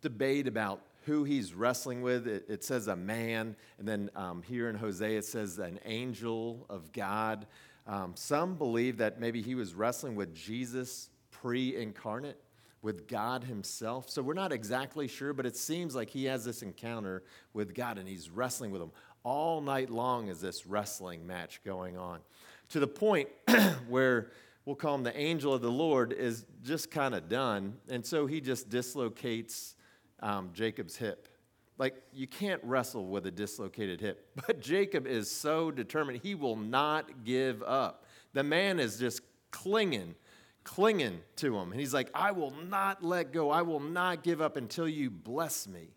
debate 0.00 0.46
about 0.46 0.80
who 1.04 1.24
he's 1.24 1.54
wrestling 1.54 2.02
with. 2.02 2.26
It, 2.26 2.46
it 2.48 2.64
says 2.64 2.86
a 2.86 2.96
man, 2.96 3.56
and 3.78 3.86
then 3.86 4.10
um, 4.14 4.42
here 4.42 4.68
in 4.68 4.76
Hosea, 4.76 5.18
it 5.18 5.24
says 5.24 5.58
an 5.58 5.78
angel 5.84 6.66
of 6.68 6.92
God. 6.92 7.46
Um, 7.88 8.12
some 8.14 8.56
believe 8.56 8.98
that 8.98 9.18
maybe 9.18 9.40
he 9.40 9.54
was 9.54 9.74
wrestling 9.74 10.14
with 10.14 10.34
Jesus 10.34 11.08
pre 11.30 11.74
incarnate, 11.74 12.38
with 12.82 13.08
God 13.08 13.44
himself. 13.44 14.10
So 14.10 14.22
we're 14.22 14.34
not 14.34 14.52
exactly 14.52 15.08
sure, 15.08 15.32
but 15.32 15.46
it 15.46 15.56
seems 15.56 15.96
like 15.96 16.10
he 16.10 16.26
has 16.26 16.44
this 16.44 16.62
encounter 16.62 17.24
with 17.54 17.74
God 17.74 17.96
and 17.96 18.06
he's 18.06 18.28
wrestling 18.28 18.70
with 18.70 18.82
him. 18.82 18.92
All 19.24 19.62
night 19.62 19.90
long 19.90 20.28
is 20.28 20.40
this 20.40 20.66
wrestling 20.66 21.26
match 21.26 21.62
going 21.64 21.96
on 21.96 22.20
to 22.68 22.80
the 22.80 22.86
point 22.86 23.28
where 23.88 24.30
we'll 24.64 24.76
call 24.76 24.94
him 24.94 25.02
the 25.02 25.16
angel 25.18 25.54
of 25.54 25.62
the 25.62 25.70
Lord 25.70 26.12
is 26.12 26.44
just 26.62 26.90
kind 26.90 27.14
of 27.14 27.28
done. 27.28 27.76
And 27.88 28.04
so 28.04 28.26
he 28.26 28.40
just 28.40 28.68
dislocates 28.68 29.74
um, 30.20 30.50
Jacob's 30.52 30.96
hip. 30.96 31.28
Like, 31.78 31.94
you 32.12 32.26
can't 32.26 32.62
wrestle 32.64 33.06
with 33.06 33.26
a 33.26 33.30
dislocated 33.30 34.00
hip. 34.00 34.26
But 34.46 34.60
Jacob 34.60 35.06
is 35.06 35.30
so 35.30 35.70
determined, 35.70 36.20
he 36.22 36.34
will 36.34 36.56
not 36.56 37.24
give 37.24 37.62
up. 37.62 38.04
The 38.34 38.42
man 38.42 38.80
is 38.80 38.98
just 38.98 39.22
clinging, 39.50 40.16
clinging 40.64 41.20
to 41.36 41.56
him. 41.56 41.70
And 41.70 41.80
he's 41.80 41.94
like, 41.94 42.10
I 42.14 42.32
will 42.32 42.50
not 42.50 43.02
let 43.02 43.32
go. 43.32 43.50
I 43.50 43.62
will 43.62 43.80
not 43.80 44.22
give 44.22 44.40
up 44.40 44.56
until 44.56 44.88
you 44.88 45.08
bless 45.08 45.68
me. 45.68 45.88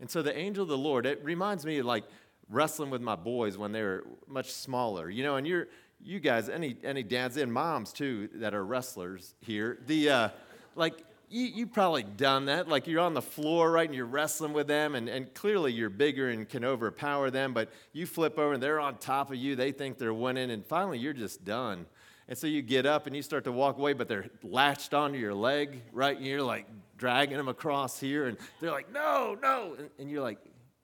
And 0.00 0.10
so 0.10 0.22
the 0.22 0.36
angel 0.36 0.62
of 0.62 0.68
the 0.68 0.78
Lord, 0.78 1.06
it 1.06 1.22
reminds 1.22 1.66
me 1.66 1.78
of 1.78 1.86
like 1.86 2.04
wrestling 2.48 2.90
with 2.90 3.02
my 3.02 3.16
boys 3.16 3.58
when 3.58 3.72
they 3.72 3.82
were 3.82 4.04
much 4.26 4.52
smaller. 4.52 5.10
You 5.10 5.22
know, 5.22 5.36
and 5.36 5.46
you're, 5.46 5.68
you 6.02 6.20
guys, 6.20 6.48
any, 6.48 6.76
any 6.84 7.02
dads 7.02 7.36
and 7.36 7.52
moms 7.52 7.92
too 7.92 8.28
that 8.34 8.54
are 8.54 8.64
wrestlers 8.64 9.34
here, 9.40 9.78
the, 9.86 10.10
uh, 10.10 10.28
like, 10.74 11.02
you, 11.30 11.46
you've 11.46 11.72
probably 11.72 12.02
done 12.02 12.46
that. 12.46 12.68
Like 12.68 12.86
you're 12.86 13.00
on 13.00 13.14
the 13.14 13.22
floor, 13.22 13.70
right, 13.70 13.86
and 13.86 13.94
you're 13.94 14.06
wrestling 14.06 14.52
with 14.52 14.66
them, 14.66 14.94
and, 14.94 15.08
and 15.08 15.32
clearly 15.34 15.72
you're 15.72 15.90
bigger 15.90 16.28
and 16.30 16.48
can 16.48 16.64
overpower 16.64 17.30
them, 17.30 17.52
but 17.52 17.70
you 17.92 18.06
flip 18.06 18.38
over 18.38 18.54
and 18.54 18.62
they're 18.62 18.80
on 18.80 18.96
top 18.98 19.30
of 19.30 19.36
you. 19.36 19.56
They 19.56 19.72
think 19.72 19.98
they're 19.98 20.14
winning, 20.14 20.50
and 20.50 20.64
finally 20.64 20.98
you're 20.98 21.12
just 21.12 21.44
done. 21.44 21.86
And 22.28 22.36
so 22.36 22.46
you 22.46 22.60
get 22.60 22.84
up 22.84 23.06
and 23.06 23.16
you 23.16 23.22
start 23.22 23.44
to 23.44 23.52
walk 23.52 23.78
away, 23.78 23.94
but 23.94 24.06
they're 24.06 24.28
latched 24.42 24.92
onto 24.92 25.18
your 25.18 25.34
leg, 25.34 25.80
right? 25.92 26.16
And 26.16 26.26
you're 26.26 26.42
like 26.42 26.66
dragging 26.98 27.36
them 27.36 27.48
across 27.48 27.98
here, 27.98 28.26
and 28.26 28.36
they're 28.60 28.70
like, 28.70 28.92
no, 28.92 29.36
no. 29.40 29.76
And, 29.78 29.88
and 29.98 30.10
you're 30.10 30.22
like, 30.22 30.38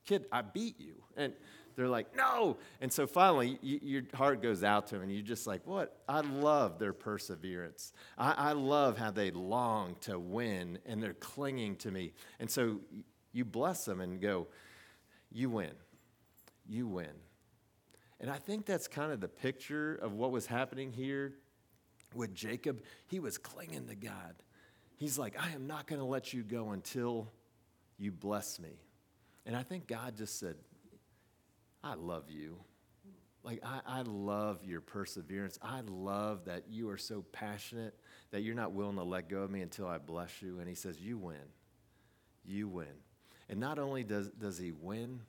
kid, 0.06 0.24
I 0.32 0.42
beat 0.42 0.80
you. 0.80 0.94
And 1.16 1.32
they're 1.76 1.88
like, 1.88 2.16
no. 2.16 2.56
And 2.80 2.92
so 2.92 3.06
finally, 3.06 3.58
you, 3.62 3.80
your 3.82 4.02
heart 4.14 4.42
goes 4.42 4.62
out 4.62 4.86
to 4.88 4.94
them, 4.94 5.02
and 5.02 5.12
you're 5.12 5.22
just 5.22 5.46
like, 5.46 5.66
what? 5.66 6.00
I 6.08 6.20
love 6.20 6.78
their 6.78 6.92
perseverance. 6.92 7.92
I, 8.16 8.32
I 8.32 8.52
love 8.52 8.96
how 8.96 9.10
they 9.10 9.30
long 9.30 9.96
to 10.02 10.18
win, 10.18 10.78
and 10.86 11.02
they're 11.02 11.14
clinging 11.14 11.76
to 11.76 11.90
me. 11.90 12.12
And 12.38 12.50
so 12.50 12.80
you 13.32 13.44
bless 13.44 13.84
them 13.84 14.00
and 14.00 14.20
go, 14.20 14.46
you 15.32 15.50
win. 15.50 15.72
You 16.66 16.86
win. 16.86 17.10
And 18.20 18.30
I 18.30 18.36
think 18.36 18.64
that's 18.64 18.88
kind 18.88 19.12
of 19.12 19.20
the 19.20 19.28
picture 19.28 19.96
of 19.96 20.12
what 20.12 20.30
was 20.30 20.46
happening 20.46 20.92
here 20.92 21.34
with 22.14 22.34
Jacob. 22.34 22.82
He 23.06 23.18
was 23.18 23.36
clinging 23.36 23.88
to 23.88 23.96
God. 23.96 24.34
He's 24.96 25.18
like, 25.18 25.36
I 25.38 25.50
am 25.50 25.66
not 25.66 25.86
going 25.86 25.98
to 25.98 26.06
let 26.06 26.32
you 26.32 26.42
go 26.42 26.70
until 26.70 27.32
you 27.98 28.12
bless 28.12 28.60
me. 28.60 28.80
And 29.44 29.56
I 29.56 29.62
think 29.62 29.86
God 29.86 30.16
just 30.16 30.38
said, 30.38 30.54
I 31.84 31.94
love 31.94 32.30
you. 32.30 32.56
Like, 33.42 33.60
I, 33.62 33.80
I 33.86 34.02
love 34.02 34.64
your 34.64 34.80
perseverance. 34.80 35.58
I 35.60 35.82
love 35.86 36.46
that 36.46 36.64
you 36.70 36.88
are 36.88 36.96
so 36.96 37.22
passionate 37.30 37.94
that 38.30 38.40
you're 38.40 38.54
not 38.54 38.72
willing 38.72 38.96
to 38.96 39.04
let 39.04 39.28
go 39.28 39.42
of 39.42 39.50
me 39.50 39.60
until 39.60 39.86
I 39.86 39.98
bless 39.98 40.40
you. 40.40 40.60
And 40.60 40.68
he 40.68 40.74
says, 40.74 40.98
You 40.98 41.18
win. 41.18 41.36
You 42.42 42.68
win. 42.68 42.86
And 43.50 43.60
not 43.60 43.78
only 43.78 44.02
does, 44.02 44.30
does 44.30 44.56
he 44.56 44.72
win, 44.72 45.20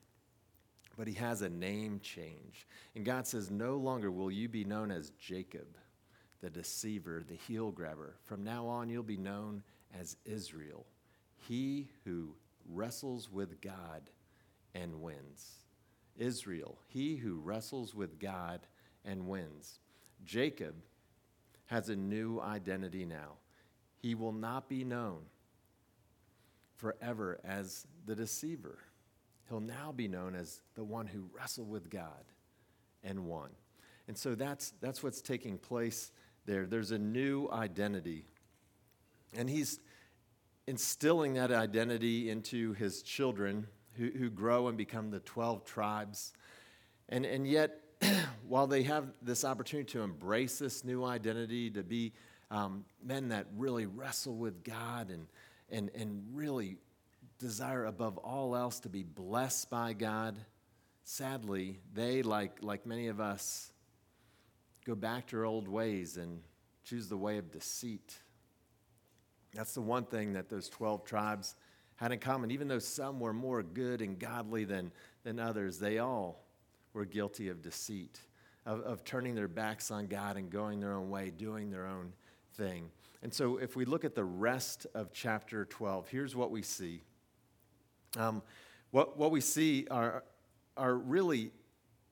but 0.98 1.10
he 1.10 1.14
has 1.16 1.42
a 1.42 1.50
name 1.50 2.00
change. 2.00 2.66
And 2.96 3.04
God 3.04 3.28
says, 3.28 3.52
No 3.52 3.76
longer 3.76 4.10
will 4.10 4.32
you 4.32 4.48
be 4.48 4.64
known 4.64 4.92
as 4.92 5.10
Jacob, 5.20 5.68
the 6.42 6.50
deceiver, 6.50 7.22
the 7.28 7.36
heel 7.36 7.70
grabber. 7.70 8.16
From 8.24 8.46
now 8.46 8.66
on, 8.68 8.90
you'll 8.90 9.04
be 9.04 9.18
known 9.18 9.62
as 10.00 10.16
Israel, 10.24 10.86
he 11.36 11.90
who 12.06 12.34
wrestles 12.70 13.30
with 13.30 13.60
God 13.60 14.10
and 14.74 15.02
wins. 15.02 15.65
Israel, 16.18 16.78
he 16.88 17.16
who 17.16 17.36
wrestles 17.36 17.94
with 17.94 18.20
God 18.20 18.62
and 19.04 19.28
wins. 19.28 19.80
Jacob 20.24 20.76
has 21.68 21.90
a 21.90 21.96
new 21.96 22.40
identity 22.40 23.06
now. 23.06 23.34
He 24.02 24.16
will 24.16 24.32
not 24.32 24.70
be 24.70 24.84
known 24.84 25.22
forever 26.78 27.40
as 27.44 27.88
the 28.06 28.16
deceiver. 28.16 28.78
He'll 29.50 29.60
now 29.60 29.92
be 29.92 30.08
known 30.08 30.36
as 30.36 30.62
the 30.76 30.84
one 30.84 31.08
who 31.08 31.30
wrestled 31.34 31.70
with 31.70 31.90
God 31.90 32.24
and 33.04 33.26
won. 33.26 33.50
And 34.08 34.18
so 34.18 34.36
that's, 34.36 34.74
that's 34.82 35.02
what's 35.02 35.22
taking 35.22 35.58
place 35.58 36.12
there. 36.46 36.66
There's 36.66 36.92
a 36.92 37.00
new 37.00 37.50
identity. 37.52 38.26
And 39.34 39.50
he's 39.50 39.80
instilling 40.68 41.36
that 41.36 41.52
identity 41.52 42.30
into 42.30 42.74
his 42.74 43.02
children 43.02 43.68
who, 43.98 44.10
who 44.10 44.30
grow 44.30 44.68
and 44.68 44.78
become 44.78 45.12
the 45.12 45.20
12 45.20 45.66
tribes. 45.66 46.34
And, 47.10 47.26
and 47.26 47.48
yet, 47.48 47.82
while 48.48 48.68
they 48.68 48.84
have 48.84 49.08
this 49.22 49.46
opportunity 49.46 49.92
to 49.94 50.02
embrace 50.02 50.60
this 50.60 50.84
new 50.84 51.04
identity, 51.04 51.70
to 51.72 51.84
be 51.84 52.14
um, 52.52 52.86
men 53.04 53.30
that 53.30 53.48
really 53.56 53.86
wrestle 53.86 54.36
with 54.36 54.64
God 54.64 55.10
and, 55.10 55.28
and, 55.70 55.90
and 55.96 56.24
really 56.34 56.78
desire 57.40 57.86
above 57.86 58.18
all 58.18 58.56
else 58.56 58.80
to 58.82 58.90
be 58.90 59.04
blessed 59.04 59.70
by 59.70 59.94
God, 59.94 60.38
sadly, 61.04 61.80
they, 61.94 62.22
like, 62.22 62.58
like 62.62 62.86
many 62.86 63.08
of 63.08 63.20
us, 63.20 63.72
go 64.86 64.96
back 64.96 65.28
to 65.28 65.36
their 65.38 65.46
old 65.46 65.68
ways 65.68 66.18
and 66.18 66.42
choose 66.84 67.10
the 67.10 67.18
way 67.18 67.38
of 67.38 67.52
deceit. 67.52 68.20
That's 69.54 69.74
the 69.74 69.82
one 69.82 70.06
thing 70.06 70.34
that 70.34 70.50
those 70.50 70.70
12 70.70 71.06
tribes 71.06 71.56
had 71.98 72.12
in 72.12 72.20
common. 72.20 72.52
Even 72.52 72.68
though 72.68 72.80
some 72.80 73.20
were 73.20 73.34
more 73.34 73.64
good 73.64 74.02
and 74.02 74.20
godly 74.20 74.66
than, 74.66 74.92
than 75.24 75.40
others, 75.40 75.80
they 75.80 76.00
all 76.00 76.44
were 76.94 77.06
guilty 77.06 77.50
of 77.50 77.62
deceit, 77.62 78.20
of, 78.66 78.82
of 78.82 79.04
turning 79.04 79.36
their 79.36 79.48
backs 79.48 79.92
on 79.92 80.08
God 80.08 80.38
and 80.38 80.50
going 80.50 80.80
their 80.80 80.94
own 80.94 81.10
way, 81.10 81.30
doing 81.30 81.70
their 81.70 81.86
own 81.86 82.14
thing. 82.56 82.90
And 83.22 83.34
so, 83.34 83.58
if 83.58 83.76
we 83.76 83.86
look 83.86 84.06
at 84.06 84.14
the 84.14 84.24
rest 84.24 84.88
of 84.94 85.12
chapter 85.12 85.66
12, 85.66 86.10
here's 86.10 86.36
what 86.36 86.52
we 86.52 86.62
see. 86.62 87.02
Um, 88.18 88.42
what, 88.92 89.18
what 89.18 89.32
we 89.32 89.42
see 89.42 89.88
are, 89.90 90.24
are 90.78 90.96
really 90.96 91.52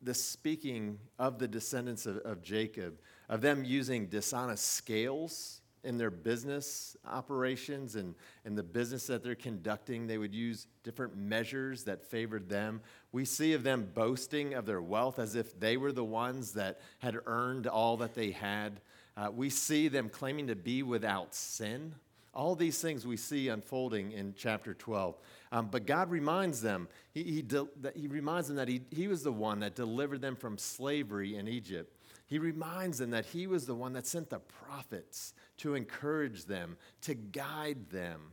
the 0.01 0.13
speaking 0.13 0.99
of 1.19 1.39
the 1.39 1.47
descendants 1.47 2.05
of, 2.05 2.17
of 2.17 2.41
Jacob, 2.41 2.99
of 3.29 3.41
them 3.41 3.63
using 3.63 4.07
dishonest 4.07 4.65
scales 4.65 5.61
in 5.83 5.97
their 5.97 6.11
business 6.11 6.95
operations 7.05 7.95
and, 7.95 8.15
and 8.45 8.57
the 8.57 8.63
business 8.63 9.07
that 9.07 9.23
they're 9.23 9.35
conducting, 9.35 10.07
they 10.07 10.17
would 10.17 10.33
use 10.33 10.67
different 10.83 11.15
measures 11.17 11.83
that 11.83 12.03
favored 12.03 12.49
them. 12.49 12.81
We 13.11 13.25
see 13.25 13.53
of 13.53 13.63
them 13.63 13.89
boasting 13.93 14.53
of 14.53 14.65
their 14.65 14.81
wealth 14.81 15.19
as 15.19 15.35
if 15.35 15.59
they 15.59 15.77
were 15.77 15.91
the 15.91 16.03
ones 16.03 16.53
that 16.53 16.79
had 16.99 17.17
earned 17.25 17.67
all 17.67 17.97
that 17.97 18.13
they 18.13 18.31
had. 18.31 18.79
Uh, 19.15 19.29
we 19.33 19.49
see 19.49 19.87
them 19.87 20.09
claiming 20.09 20.47
to 20.47 20.55
be 20.55 20.83
without 20.83 21.35
sin. 21.35 21.93
All 22.33 22.55
these 22.55 22.81
things 22.81 23.05
we 23.05 23.17
see 23.17 23.49
unfolding 23.49 24.11
in 24.11 24.33
chapter 24.35 24.73
12. 24.73 25.15
Um, 25.51 25.67
but 25.69 25.85
God 25.85 26.09
reminds 26.09 26.61
them, 26.61 26.87
He, 27.13 27.23
he, 27.23 27.41
de- 27.43 27.67
he 27.95 28.07
reminds 28.07 28.47
them 28.47 28.57
that 28.57 28.67
he, 28.67 28.81
he 28.89 29.07
was 29.07 29.21
the 29.21 29.31
one 29.31 29.59
that 29.59 29.75
delivered 29.75 30.21
them 30.21 30.35
from 30.35 30.57
slavery 30.57 31.35
in 31.35 31.47
Egypt. 31.47 31.95
He 32.25 32.39
reminds 32.39 32.97
them 32.97 33.11
that 33.11 33.25
He 33.27 33.47
was 33.47 33.65
the 33.65 33.75
one 33.75 33.93
that 33.93 34.07
sent 34.07 34.29
the 34.29 34.39
prophets 34.39 35.33
to 35.57 35.75
encourage 35.75 36.45
them, 36.45 36.77
to 37.01 37.13
guide 37.13 37.89
them, 37.89 38.31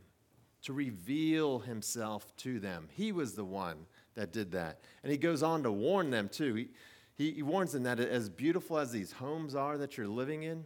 to 0.63 0.73
reveal 0.73 1.59
Himself 1.59 2.35
to 2.37 2.59
them. 2.59 2.87
He 2.91 3.11
was 3.11 3.33
the 3.33 3.45
one 3.45 3.85
that 4.15 4.31
did 4.31 4.51
that. 4.51 4.81
And 5.03 5.11
He 5.11 5.17
goes 5.17 5.43
on 5.43 5.63
to 5.63 5.71
warn 5.71 6.09
them, 6.09 6.29
too. 6.29 6.55
He, 6.55 6.69
he, 7.17 7.31
he 7.31 7.43
warns 7.43 7.73
them 7.73 7.83
that 7.83 7.99
as 7.99 8.29
beautiful 8.29 8.77
as 8.77 8.91
these 8.91 9.11
homes 9.11 9.55
are 9.55 9.77
that 9.77 9.97
you're 9.97 10.07
living 10.07 10.43
in, 10.43 10.63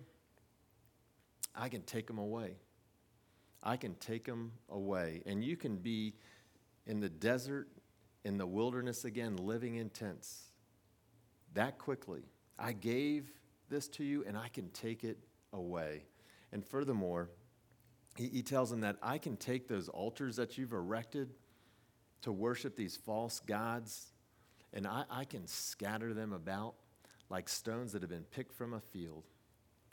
I 1.55 1.69
can 1.69 1.81
take 1.81 2.07
them 2.07 2.17
away. 2.17 2.57
I 3.63 3.77
can 3.77 3.95
take 3.95 4.25
them 4.25 4.51
away. 4.69 5.23
And 5.25 5.43
you 5.43 5.57
can 5.57 5.77
be 5.77 6.13
in 6.85 6.99
the 6.99 7.09
desert, 7.09 7.67
in 8.23 8.37
the 8.37 8.45
wilderness 8.45 9.05
again, 9.05 9.37
living 9.37 9.75
in 9.75 9.89
tents 9.89 10.51
that 11.55 11.79
quickly. 11.79 12.21
I 12.57 12.73
gave 12.73 13.31
this 13.69 13.87
to 13.89 14.03
you 14.03 14.23
and 14.27 14.37
I 14.37 14.47
can 14.47 14.69
take 14.69 15.03
it 15.03 15.17
away. 15.53 16.03
And 16.51 16.65
furthermore, 16.65 17.29
he, 18.15 18.27
he 18.27 18.41
tells 18.41 18.69
them 18.69 18.81
that 18.81 18.97
I 19.01 19.17
can 19.17 19.35
take 19.37 19.67
those 19.67 19.89
altars 19.89 20.35
that 20.37 20.57
you've 20.57 20.73
erected 20.73 21.33
to 22.21 22.31
worship 22.31 22.75
these 22.75 22.95
false 22.95 23.39
gods 23.39 24.13
and 24.75 24.85
I, 24.85 25.05
I 25.09 25.23
can 25.23 25.47
scatter 25.47 26.13
them 26.13 26.33
about 26.33 26.75
like 27.29 27.49
stones 27.49 27.93
that 27.93 28.01
have 28.01 28.11
been 28.11 28.25
picked 28.25 28.53
from 28.53 28.73
a 28.73 28.79
field. 28.79 29.23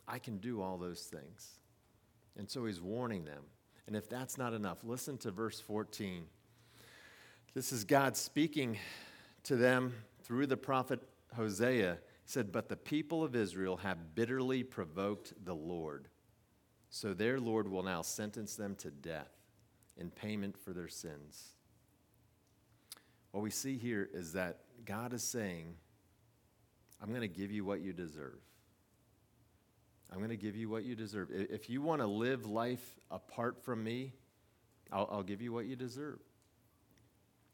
I 0.07 0.19
can 0.19 0.39
do 0.39 0.61
all 0.61 0.77
those 0.77 1.03
things. 1.03 1.59
And 2.37 2.51
so 2.51 2.67
he's 2.67 2.81
warning 2.81 3.25
them. 3.25 3.45
And 3.87 3.97
if 3.97 4.09
that's 4.09 4.37
not 4.37 4.53
enough, 4.53 4.79
listen 4.85 5.17
to 5.19 5.31
verse 5.31 5.61
14. 5.61 6.25
This 7.55 7.73
is 7.73 7.85
God 7.85 8.17
speaking 8.17 8.79
to 9.45 9.57
them 9.57 9.95
through 10.25 10.47
the 10.47 10.57
prophet 10.57 11.01
Hosea. 11.37 11.99
Said, 12.33 12.51
But 12.51 12.71
the 12.71 12.77
people 12.77 13.23
of 13.23 13.37
Israel 13.37 13.77
have 13.77 14.15
bitterly 14.15 14.63
provoked 14.63 15.35
the 15.45 15.55
Lord. 15.55 16.09
So 16.89 17.13
their 17.13 17.39
Lord 17.39 17.69
will 17.69 17.83
now 17.83 18.01
sentence 18.01 18.57
them 18.57 18.75
to 18.77 18.91
death 18.91 19.29
in 19.99 20.09
payment 20.09 20.57
for 20.57 20.73
their 20.73 20.89
sins. 20.89 21.51
What 23.33 23.43
we 23.43 23.51
see 23.51 23.77
here 23.77 24.09
is 24.15 24.33
that 24.33 24.61
God 24.87 25.13
is 25.13 25.23
saying, 25.23 25.75
I'm 27.03 27.11
going 27.11 27.21
to 27.21 27.29
give 27.29 27.53
you 27.53 27.67
what 27.67 27.83
you 27.83 27.93
deserve. 27.93 28.41
I'm 30.11 30.17
going 30.17 30.31
to 30.31 30.37
give 30.39 30.57
you 30.57 30.71
what 30.71 30.85
you 30.85 30.95
deserve. 30.95 31.29
If 31.31 31.69
you 31.69 31.83
want 31.83 32.01
to 32.01 32.07
live 32.07 32.47
life 32.47 32.99
apart 33.11 33.63
from 33.63 33.85
me, 33.85 34.15
I'll, 34.91 35.07
I'll, 35.13 35.23
give 35.23 35.43
you 35.43 35.53
what 35.53 35.67
you 35.67 35.77
deserve. 35.77 36.21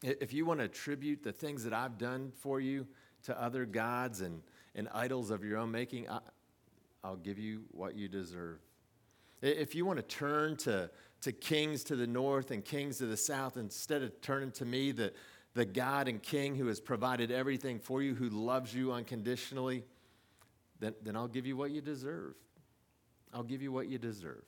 If 0.03 0.31
you 0.31 0.45
want 0.45 0.61
to 0.61 0.67
attribute 0.67 1.21
the 1.21 1.33
things 1.33 1.65
that 1.65 1.73
I've 1.73 1.97
done 1.97 2.31
for 2.39 2.61
you 2.61 2.87
to 3.23 3.41
other 3.41 3.65
gods 3.65 4.21
and, 4.21 4.41
and 4.75 4.87
idols 4.93 5.31
of 5.31 5.43
your 5.43 5.57
own 5.57 5.71
making, 5.71 6.09
I, 6.09 6.19
I'll 7.03 7.15
give 7.15 7.39
you 7.39 7.63
what 7.71 7.95
you 7.95 8.07
deserve. 8.07 8.59
If 9.41 9.73
you 9.73 9.85
want 9.85 9.97
to 9.97 10.03
turn 10.03 10.57
to, 10.57 10.89
to 11.21 11.31
kings 11.31 11.83
to 11.85 11.95
the 11.95 12.07
north 12.07 12.51
and 12.51 12.63
kings 12.63 12.97
to 12.97 13.05
the 13.05 13.17
south, 13.17 13.57
instead 13.57 14.03
of 14.03 14.19
turning 14.21 14.51
to 14.51 14.65
me, 14.65 14.91
the, 14.91 15.13
the 15.53 15.65
God 15.65 16.07
and 16.07 16.21
King 16.21 16.55
who 16.55 16.67
has 16.67 16.79
provided 16.79 17.31
everything 17.31 17.79
for 17.79 18.01
you, 18.01 18.15
who 18.15 18.29
loves 18.29 18.73
you 18.73 18.91
unconditionally, 18.91 19.83
then, 20.79 20.93
then 21.01 21.15
I'll 21.15 21.27
give 21.27 21.45
you 21.45 21.55
what 21.57 21.71
you 21.71 21.81
deserve. 21.81 22.35
I'll 23.33 23.43
give 23.43 23.61
you 23.61 23.71
what 23.71 23.87
you 23.87 23.97
deserve. 23.97 24.43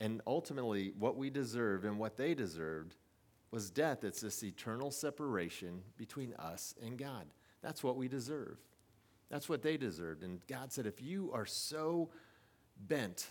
And 0.00 0.22
ultimately, 0.26 0.92
what 0.98 1.16
we 1.16 1.30
deserve 1.30 1.84
and 1.84 1.98
what 1.98 2.16
they 2.16 2.34
deserved 2.34 2.96
was 3.50 3.70
death. 3.70 4.04
It's 4.04 4.20
this 4.20 4.42
eternal 4.42 4.90
separation 4.90 5.82
between 5.96 6.34
us 6.34 6.74
and 6.84 6.96
God. 6.96 7.26
That's 7.62 7.84
what 7.84 7.96
we 7.96 8.08
deserve. 8.08 8.56
That's 9.30 9.48
what 9.48 9.62
they 9.62 9.76
deserved. 9.76 10.22
And 10.22 10.44
God 10.46 10.72
said, 10.72 10.86
if 10.86 11.00
you 11.00 11.30
are 11.32 11.46
so 11.46 12.10
bent 12.88 13.28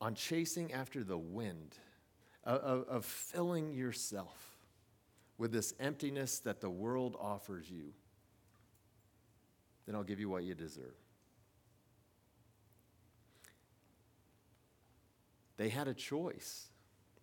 on 0.00 0.14
chasing 0.14 0.72
after 0.72 1.02
the 1.02 1.18
wind, 1.18 1.76
of, 2.48 2.88
of 2.88 3.04
filling 3.04 3.72
yourself 3.72 4.56
with 5.36 5.52
this 5.52 5.74
emptiness 5.78 6.38
that 6.40 6.60
the 6.60 6.70
world 6.70 7.16
offers 7.20 7.70
you, 7.70 7.92
then 9.86 9.94
I'll 9.94 10.02
give 10.02 10.18
you 10.18 10.28
what 10.28 10.44
you 10.44 10.54
deserve. 10.54 10.94
They 15.56 15.68
had 15.68 15.88
a 15.88 15.94
choice. 15.94 16.68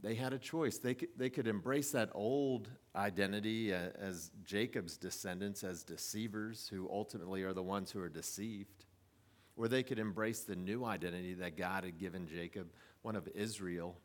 They 0.02 0.16
had 0.16 0.34
a 0.34 0.38
choice. 0.38 0.78
They 0.78 0.94
could, 0.94 1.10
they 1.18 1.30
could 1.30 1.48
embrace 1.48 1.92
that 1.92 2.10
old 2.14 2.70
identity 2.96 3.74
uh, 3.74 3.90
as 4.00 4.32
Jacob's 4.44 4.98
descendants, 4.98 5.64
as 5.64 5.84
deceivers, 5.84 6.68
who 6.68 6.90
ultimately 6.92 7.44
are 7.44 7.54
the 7.54 7.64
ones 7.64 7.92
who 7.92 8.00
are 8.00 8.10
deceived. 8.10 8.86
Or 9.58 9.68
they 9.68 9.84
could 9.84 10.00
embrace 10.00 10.42
the 10.42 10.56
new 10.56 10.84
identity 10.84 11.34
that 11.36 11.58
God 11.58 11.86
had 11.86 11.98
given 11.98 12.28
Jacob, 12.28 12.68
one 13.02 13.16
of 13.16 13.28
Israel, 13.34 13.98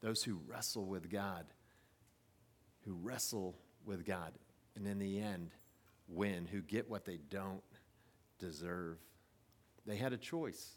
those 0.00 0.22
who 0.22 0.40
wrestle 0.46 0.86
with 0.86 1.10
God 1.10 1.46
who 2.84 2.94
wrestle 3.02 3.56
with 3.84 4.04
God 4.04 4.32
and 4.76 4.86
in 4.86 4.98
the 4.98 5.20
end 5.20 5.50
win, 6.08 6.46
who 6.46 6.60
get 6.60 6.88
what 6.88 7.04
they 7.04 7.18
don't 7.30 7.62
deserve. 8.38 8.98
They 9.86 9.96
had 9.96 10.12
a 10.12 10.18
choice. 10.18 10.76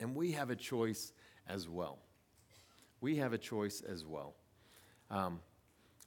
And 0.00 0.14
we 0.14 0.32
have 0.32 0.50
a 0.50 0.56
choice 0.56 1.12
as 1.48 1.68
well. 1.68 1.98
We 3.00 3.16
have 3.16 3.32
a 3.32 3.38
choice 3.38 3.80
as 3.80 4.04
well. 4.04 4.34
Um, 5.10 5.40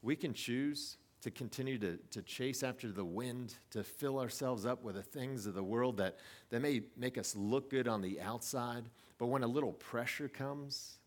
we 0.03 0.15
can 0.15 0.33
choose 0.33 0.97
to 1.21 1.31
continue 1.31 1.77
to, 1.79 1.97
to 2.11 2.21
chase 2.21 2.61
after 2.61 2.91
the 2.91 3.05
wind, 3.05 3.55
to 3.71 3.81
fill 3.83 4.19
ourselves 4.19 4.65
up 4.65 4.83
with 4.83 4.95
the 4.95 5.01
things 5.01 5.45
of 5.45 5.53
the 5.53 5.63
world 5.63 5.97
that, 5.97 6.17
that 6.49 6.61
may 6.61 6.81
make 6.97 7.17
us 7.17 7.33
look 7.35 7.69
good 7.69 7.87
on 7.87 8.01
the 8.01 8.19
outside, 8.19 8.83
but 9.17 9.27
when 9.27 9.41
a 9.41 9.47
little 9.47 9.71
pressure 9.71 10.27
comes, 10.27 10.97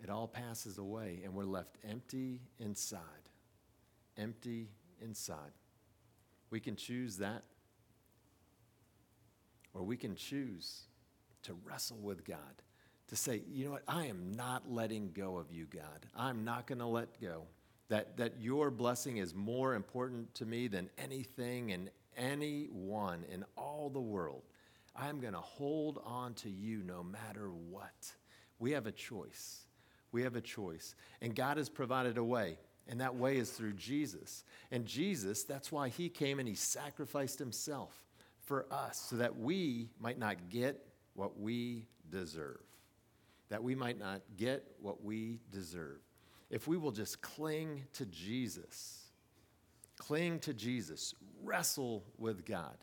it 0.00 0.08
all 0.08 0.28
passes 0.28 0.78
away 0.78 1.22
and 1.24 1.34
we're 1.34 1.44
left 1.44 1.76
empty 1.88 2.40
inside. 2.60 3.00
Empty 4.16 4.68
inside. 5.02 5.50
We 6.50 6.60
can 6.60 6.76
choose 6.76 7.16
that, 7.16 7.42
or 9.72 9.82
we 9.82 9.96
can 9.96 10.14
choose 10.14 10.82
to 11.42 11.56
wrestle 11.64 11.96
with 11.96 12.24
God, 12.24 12.62
to 13.08 13.16
say, 13.16 13.42
you 13.52 13.66
know 13.66 13.72
what, 13.72 13.82
I 13.86 14.06
am 14.06 14.32
not 14.34 14.70
letting 14.70 15.12
go 15.12 15.36
of 15.36 15.52
you, 15.52 15.66
God. 15.66 16.06
I'm 16.16 16.44
not 16.44 16.66
going 16.66 16.78
to 16.78 16.86
let 16.86 17.20
go. 17.20 17.42
That, 17.88 18.16
that 18.16 18.40
your 18.40 18.70
blessing 18.70 19.18
is 19.18 19.34
more 19.34 19.74
important 19.74 20.34
to 20.36 20.46
me 20.46 20.68
than 20.68 20.88
anything 20.96 21.72
and 21.72 21.90
anyone 22.16 23.24
in 23.30 23.44
all 23.56 23.90
the 23.90 24.00
world. 24.00 24.42
I'm 24.96 25.20
going 25.20 25.34
to 25.34 25.40
hold 25.40 26.00
on 26.04 26.34
to 26.34 26.50
you 26.50 26.82
no 26.82 27.02
matter 27.02 27.50
what. 27.50 28.12
We 28.58 28.72
have 28.72 28.86
a 28.86 28.92
choice. 28.92 29.66
We 30.12 30.22
have 30.22 30.36
a 30.36 30.40
choice. 30.40 30.94
And 31.20 31.34
God 31.34 31.56
has 31.56 31.68
provided 31.68 32.16
a 32.16 32.24
way, 32.24 32.58
and 32.88 33.00
that 33.00 33.16
way 33.16 33.36
is 33.36 33.50
through 33.50 33.74
Jesus. 33.74 34.44
And 34.70 34.86
Jesus, 34.86 35.42
that's 35.42 35.72
why 35.72 35.88
he 35.88 36.08
came 36.08 36.38
and 36.38 36.48
he 36.48 36.54
sacrificed 36.54 37.38
himself 37.38 37.92
for 38.44 38.66
us 38.70 39.06
so 39.10 39.16
that 39.16 39.36
we 39.36 39.90
might 39.98 40.18
not 40.18 40.48
get 40.48 40.86
what 41.14 41.38
we 41.38 41.86
deserve. 42.10 42.60
That 43.48 43.62
we 43.62 43.74
might 43.74 43.98
not 43.98 44.22
get 44.36 44.64
what 44.80 45.04
we 45.04 45.40
deserve. 45.50 46.00
If 46.50 46.66
we 46.66 46.76
will 46.76 46.92
just 46.92 47.20
cling 47.20 47.84
to 47.94 48.06
Jesus, 48.06 49.08
cling 49.96 50.38
to 50.40 50.54
Jesus, 50.54 51.14
wrestle 51.42 52.04
with 52.18 52.44
God, 52.44 52.76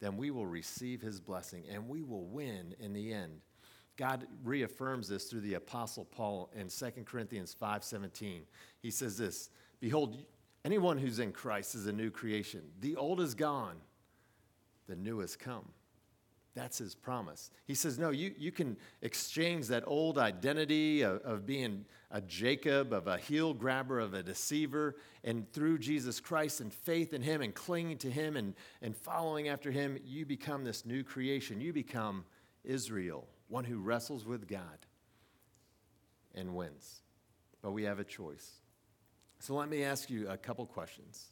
then 0.00 0.16
we 0.16 0.30
will 0.30 0.46
receive 0.46 1.00
his 1.00 1.20
blessing 1.20 1.64
and 1.70 1.88
we 1.88 2.02
will 2.02 2.26
win 2.26 2.74
in 2.78 2.92
the 2.92 3.12
end. 3.12 3.40
God 3.96 4.26
reaffirms 4.44 5.08
this 5.08 5.24
through 5.24 5.40
the 5.40 5.54
apostle 5.54 6.04
Paul 6.04 6.50
in 6.54 6.68
2 6.68 7.06
Corinthians 7.06 7.54
5:17. 7.54 8.46
He 8.82 8.90
says 8.90 9.16
this, 9.16 9.50
"Behold, 9.80 10.24
anyone 10.64 10.98
who's 10.98 11.18
in 11.18 11.32
Christ 11.32 11.74
is 11.74 11.86
a 11.86 11.92
new 11.92 12.10
creation. 12.10 12.72
The 12.80 12.96
old 12.96 13.20
is 13.20 13.34
gone, 13.34 13.80
the 14.86 14.96
new 14.96 15.20
has 15.20 15.34
come." 15.34 15.72
That's 16.56 16.78
his 16.78 16.94
promise. 16.94 17.50
He 17.66 17.74
says, 17.74 17.98
No, 17.98 18.08
you, 18.08 18.34
you 18.38 18.50
can 18.50 18.78
exchange 19.02 19.66
that 19.66 19.84
old 19.86 20.16
identity 20.16 21.02
of, 21.02 21.20
of 21.20 21.44
being 21.44 21.84
a 22.10 22.22
Jacob, 22.22 22.94
of 22.94 23.06
a 23.06 23.18
heel 23.18 23.52
grabber, 23.52 24.00
of 24.00 24.14
a 24.14 24.22
deceiver, 24.22 24.96
and 25.22 25.52
through 25.52 25.76
Jesus 25.78 26.18
Christ 26.18 26.62
and 26.62 26.72
faith 26.72 27.12
in 27.12 27.20
him 27.20 27.42
and 27.42 27.54
clinging 27.54 27.98
to 27.98 28.10
him 28.10 28.38
and, 28.38 28.54
and 28.80 28.96
following 28.96 29.48
after 29.48 29.70
him, 29.70 29.98
you 30.02 30.24
become 30.24 30.64
this 30.64 30.86
new 30.86 31.04
creation. 31.04 31.60
You 31.60 31.74
become 31.74 32.24
Israel, 32.64 33.28
one 33.48 33.64
who 33.64 33.78
wrestles 33.78 34.24
with 34.24 34.48
God 34.48 34.86
and 36.34 36.54
wins. 36.54 37.02
But 37.60 37.72
we 37.72 37.82
have 37.82 37.98
a 37.98 38.04
choice. 38.04 38.50
So 39.40 39.54
let 39.54 39.68
me 39.68 39.84
ask 39.84 40.08
you 40.08 40.26
a 40.30 40.38
couple 40.38 40.64
questions. 40.64 41.26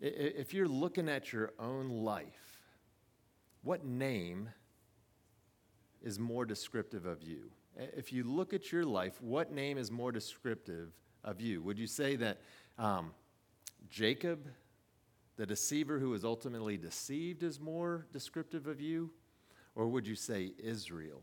If 0.00 0.54
you're 0.54 0.68
looking 0.68 1.08
at 1.08 1.32
your 1.32 1.52
own 1.58 1.90
life, 1.90 2.47
what 3.62 3.84
name 3.84 4.48
is 6.02 6.18
more 6.18 6.44
descriptive 6.44 7.06
of 7.06 7.22
you? 7.22 7.50
If 7.76 8.12
you 8.12 8.24
look 8.24 8.52
at 8.52 8.72
your 8.72 8.84
life, 8.84 9.20
what 9.20 9.52
name 9.52 9.78
is 9.78 9.90
more 9.90 10.12
descriptive 10.12 10.92
of 11.24 11.40
you? 11.40 11.62
Would 11.62 11.78
you 11.78 11.86
say 11.86 12.16
that 12.16 12.40
um, 12.78 13.12
Jacob, 13.88 14.48
the 15.36 15.46
deceiver 15.46 15.98
who 15.98 16.10
was 16.10 16.24
ultimately 16.24 16.76
deceived, 16.76 17.42
is 17.42 17.60
more 17.60 18.06
descriptive 18.12 18.66
of 18.66 18.80
you? 18.80 19.10
Or 19.74 19.86
would 19.86 20.06
you 20.06 20.16
say 20.16 20.52
Israel, 20.58 21.22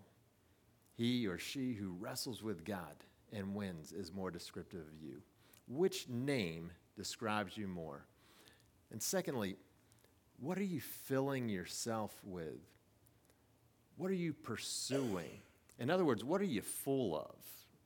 he 0.94 1.28
or 1.28 1.38
she 1.38 1.74
who 1.74 1.96
wrestles 2.00 2.42
with 2.42 2.64
God 2.64 2.96
and 3.34 3.54
wins, 3.54 3.92
is 3.92 4.14
more 4.14 4.32
descriptive 4.32 4.82
of 4.82 5.02
you? 5.02 5.22
Which 5.68 6.08
name 6.08 6.72
describes 6.96 7.58
you 7.58 7.68
more? 7.68 8.06
And 8.92 9.02
secondly, 9.02 9.58
what 10.40 10.58
are 10.58 10.64
you 10.64 10.82
filling 10.82 11.50
yourself 11.50 12.14
with? 12.24 12.60
What 13.98 14.12
are 14.12 14.16
you 14.16 14.34
pursuing? 14.34 15.42
In 15.80 15.90
other 15.90 16.06
words, 16.06 16.24
what 16.24 16.42
are 16.42 16.46
you 16.46 16.62
full 16.62 17.16
of, 17.18 17.36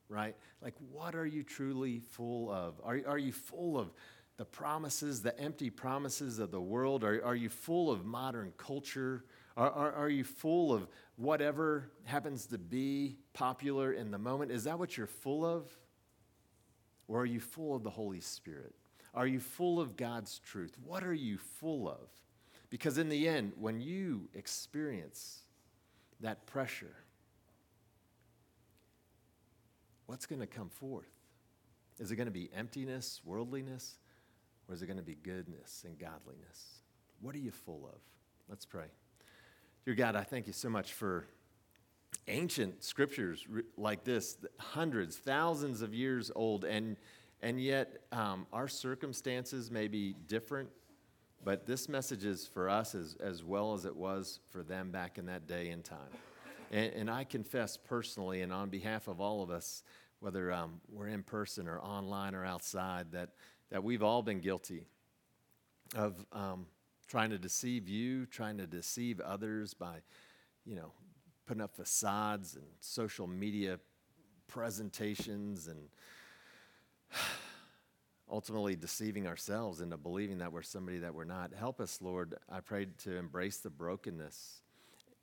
right? 0.07 0.35
Like, 0.61 0.75
what 0.91 1.15
are 1.15 1.25
you 1.25 1.43
truly 1.43 1.99
full 1.99 2.51
of? 2.51 2.79
Are, 2.83 2.99
are 3.07 3.17
you 3.17 3.31
full 3.31 3.77
of 3.77 3.91
the 4.37 4.45
promises, 4.45 5.21
the 5.21 5.37
empty 5.39 5.69
promises 5.69 6.39
of 6.39 6.51
the 6.51 6.61
world? 6.61 7.03
Are, 7.03 7.23
are 7.23 7.35
you 7.35 7.49
full 7.49 7.91
of 7.91 8.05
modern 8.05 8.53
culture? 8.57 9.25
Are, 9.57 9.69
are, 9.69 9.91
are 9.93 10.09
you 10.09 10.23
full 10.23 10.73
of 10.73 10.87
whatever 11.17 11.91
happens 12.05 12.45
to 12.47 12.57
be 12.57 13.17
popular 13.33 13.93
in 13.93 14.11
the 14.11 14.17
moment? 14.17 14.51
Is 14.51 14.63
that 14.63 14.79
what 14.79 14.97
you're 14.97 15.07
full 15.07 15.45
of? 15.45 15.65
Or 17.07 17.21
are 17.21 17.25
you 17.25 17.39
full 17.39 17.75
of 17.75 17.83
the 17.83 17.89
Holy 17.89 18.21
Spirit? 18.21 18.73
Are 19.13 19.27
you 19.27 19.39
full 19.39 19.79
of 19.79 19.97
God's 19.97 20.39
truth? 20.39 20.75
What 20.83 21.03
are 21.03 21.13
you 21.13 21.37
full 21.37 21.89
of? 21.89 22.09
Because 22.69 22.97
in 22.97 23.09
the 23.09 23.27
end, 23.27 23.53
when 23.59 23.81
you 23.81 24.29
experience 24.33 25.39
that 26.19 26.45
pressure, 26.45 26.95
what's 30.05 30.25
going 30.25 30.41
to 30.41 30.47
come 30.47 30.69
forth? 30.69 31.09
Is 31.99 32.11
it 32.11 32.15
going 32.15 32.27
to 32.27 32.31
be 32.31 32.49
emptiness, 32.55 33.21
worldliness, 33.25 33.97
or 34.67 34.75
is 34.75 34.81
it 34.81 34.85
going 34.85 34.97
to 34.97 35.03
be 35.03 35.15
goodness 35.15 35.83
and 35.85 35.97
godliness? 35.97 36.81
What 37.21 37.35
are 37.35 37.39
you 37.39 37.51
full 37.51 37.89
of? 37.91 37.99
Let's 38.47 38.65
pray. 38.65 38.85
Dear 39.85 39.95
God, 39.95 40.15
I 40.15 40.23
thank 40.23 40.47
you 40.47 40.53
so 40.53 40.69
much 40.69 40.93
for 40.93 41.25
ancient 42.27 42.83
scriptures 42.83 43.45
like 43.77 44.03
this, 44.03 44.37
hundreds, 44.59 45.17
thousands 45.17 45.81
of 45.81 45.93
years 45.93 46.31
old, 46.35 46.63
and, 46.63 46.95
and 47.41 47.59
yet 47.59 48.03
um, 48.11 48.45
our 48.53 48.67
circumstances 48.67 49.71
may 49.71 49.87
be 49.87 50.13
different 50.27 50.69
but 51.43 51.65
this 51.65 51.87
message 51.87 52.25
is 52.25 52.47
for 52.47 52.69
us 52.69 52.95
as, 52.95 53.15
as 53.19 53.43
well 53.43 53.73
as 53.73 53.85
it 53.85 53.95
was 53.95 54.39
for 54.49 54.63
them 54.63 54.91
back 54.91 55.17
in 55.17 55.25
that 55.27 55.47
day 55.47 55.69
and 55.69 55.83
time. 55.83 56.11
And, 56.71 56.93
and 56.93 57.09
I 57.09 57.23
confess 57.23 57.77
personally, 57.77 58.41
and 58.41 58.51
on 58.51 58.69
behalf 58.69 59.07
of 59.07 59.21
all 59.21 59.41
of 59.41 59.49
us, 59.49 59.83
whether 60.19 60.51
um, 60.51 60.81
we're 60.91 61.07
in 61.07 61.23
person 61.23 61.67
or 61.67 61.79
online 61.79 62.35
or 62.35 62.45
outside, 62.45 63.11
that, 63.13 63.29
that 63.71 63.83
we've 63.83 64.03
all 64.03 64.21
been 64.21 64.39
guilty 64.39 64.85
of 65.95 66.25
um, 66.33 66.67
trying 67.07 67.29
to 67.31 67.39
deceive 67.39 67.87
you, 67.87 68.25
trying 68.25 68.57
to 68.57 68.67
deceive 68.67 69.19
others 69.19 69.73
by, 69.73 69.95
you 70.65 70.75
know, 70.75 70.91
putting 71.45 71.63
up 71.63 71.75
facades 71.75 72.55
and 72.55 72.65
social 72.79 73.25
media 73.25 73.79
presentations 74.47 75.67
and 75.67 75.79
ultimately 78.29 78.75
deceiving 78.75 79.27
ourselves 79.27 79.81
into 79.81 79.97
believing 79.97 80.39
that 80.39 80.51
we're 80.51 80.61
somebody 80.61 80.99
that 80.99 81.13
we're 81.13 81.23
not. 81.23 81.51
Help 81.53 81.81
us, 81.81 81.99
Lord. 82.01 82.35
I 82.49 82.59
pray, 82.59 82.87
to 83.03 83.17
embrace 83.17 83.57
the 83.57 83.69
brokenness, 83.69 84.61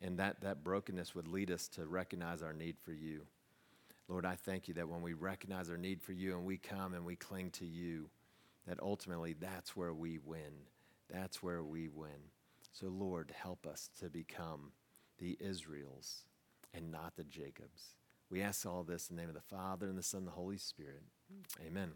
and 0.03 0.19
that, 0.19 0.41
that 0.41 0.65
brokenness 0.65 1.15
would 1.15 1.29
lead 1.29 1.51
us 1.51 1.69
to 1.69 1.87
recognize 1.87 2.43
our 2.43 2.53
need 2.53 2.77
for 2.85 2.93
you. 2.93 3.23
Lord, 4.09 4.25
I 4.25 4.35
thank 4.35 4.69
you 4.69 4.75
that 4.75 4.89
when 4.89 5.03
we 5.03 5.15
recognize 5.15 5.69
our 5.71 5.77
need 5.77 6.01
for 6.01 6.13
you 6.13 6.35
and 6.35 6.45
we 6.45 6.59
come 6.59 6.95
and 6.95 7.05
we 7.05 7.17
cling 7.17 7.51
to 7.53 7.67
you, 7.67 8.09
that 8.67 8.79
ultimately 8.81 9.35
that's 9.35 9.77
where 9.77 9.95
we 9.95 10.19
win. 10.19 10.67
That's 11.13 11.43
where 11.43 11.63
we 11.63 11.89
win. 11.89 12.31
So, 12.73 12.87
Lord, 12.87 13.33
help 13.37 13.67
us 13.67 13.91
to 14.01 14.09
become 14.09 14.73
the 15.19 15.37
Israels 15.41 16.25
and 16.75 16.93
not 16.93 17.17
the 17.17 17.25
Jacobs. 17.25 17.95
We 18.31 18.43
ask 18.43 18.67
all 18.67 18.83
this 18.83 19.09
in 19.09 19.17
the 19.17 19.23
name 19.23 19.29
of 19.29 19.35
the 19.37 19.41
Father 19.41 19.89
and 19.89 19.97
the 19.97 20.03
Son 20.03 20.19
and 20.19 20.27
the 20.27 20.33
Holy 20.33 20.59
Spirit. 20.59 21.03
Amen. 21.67 21.93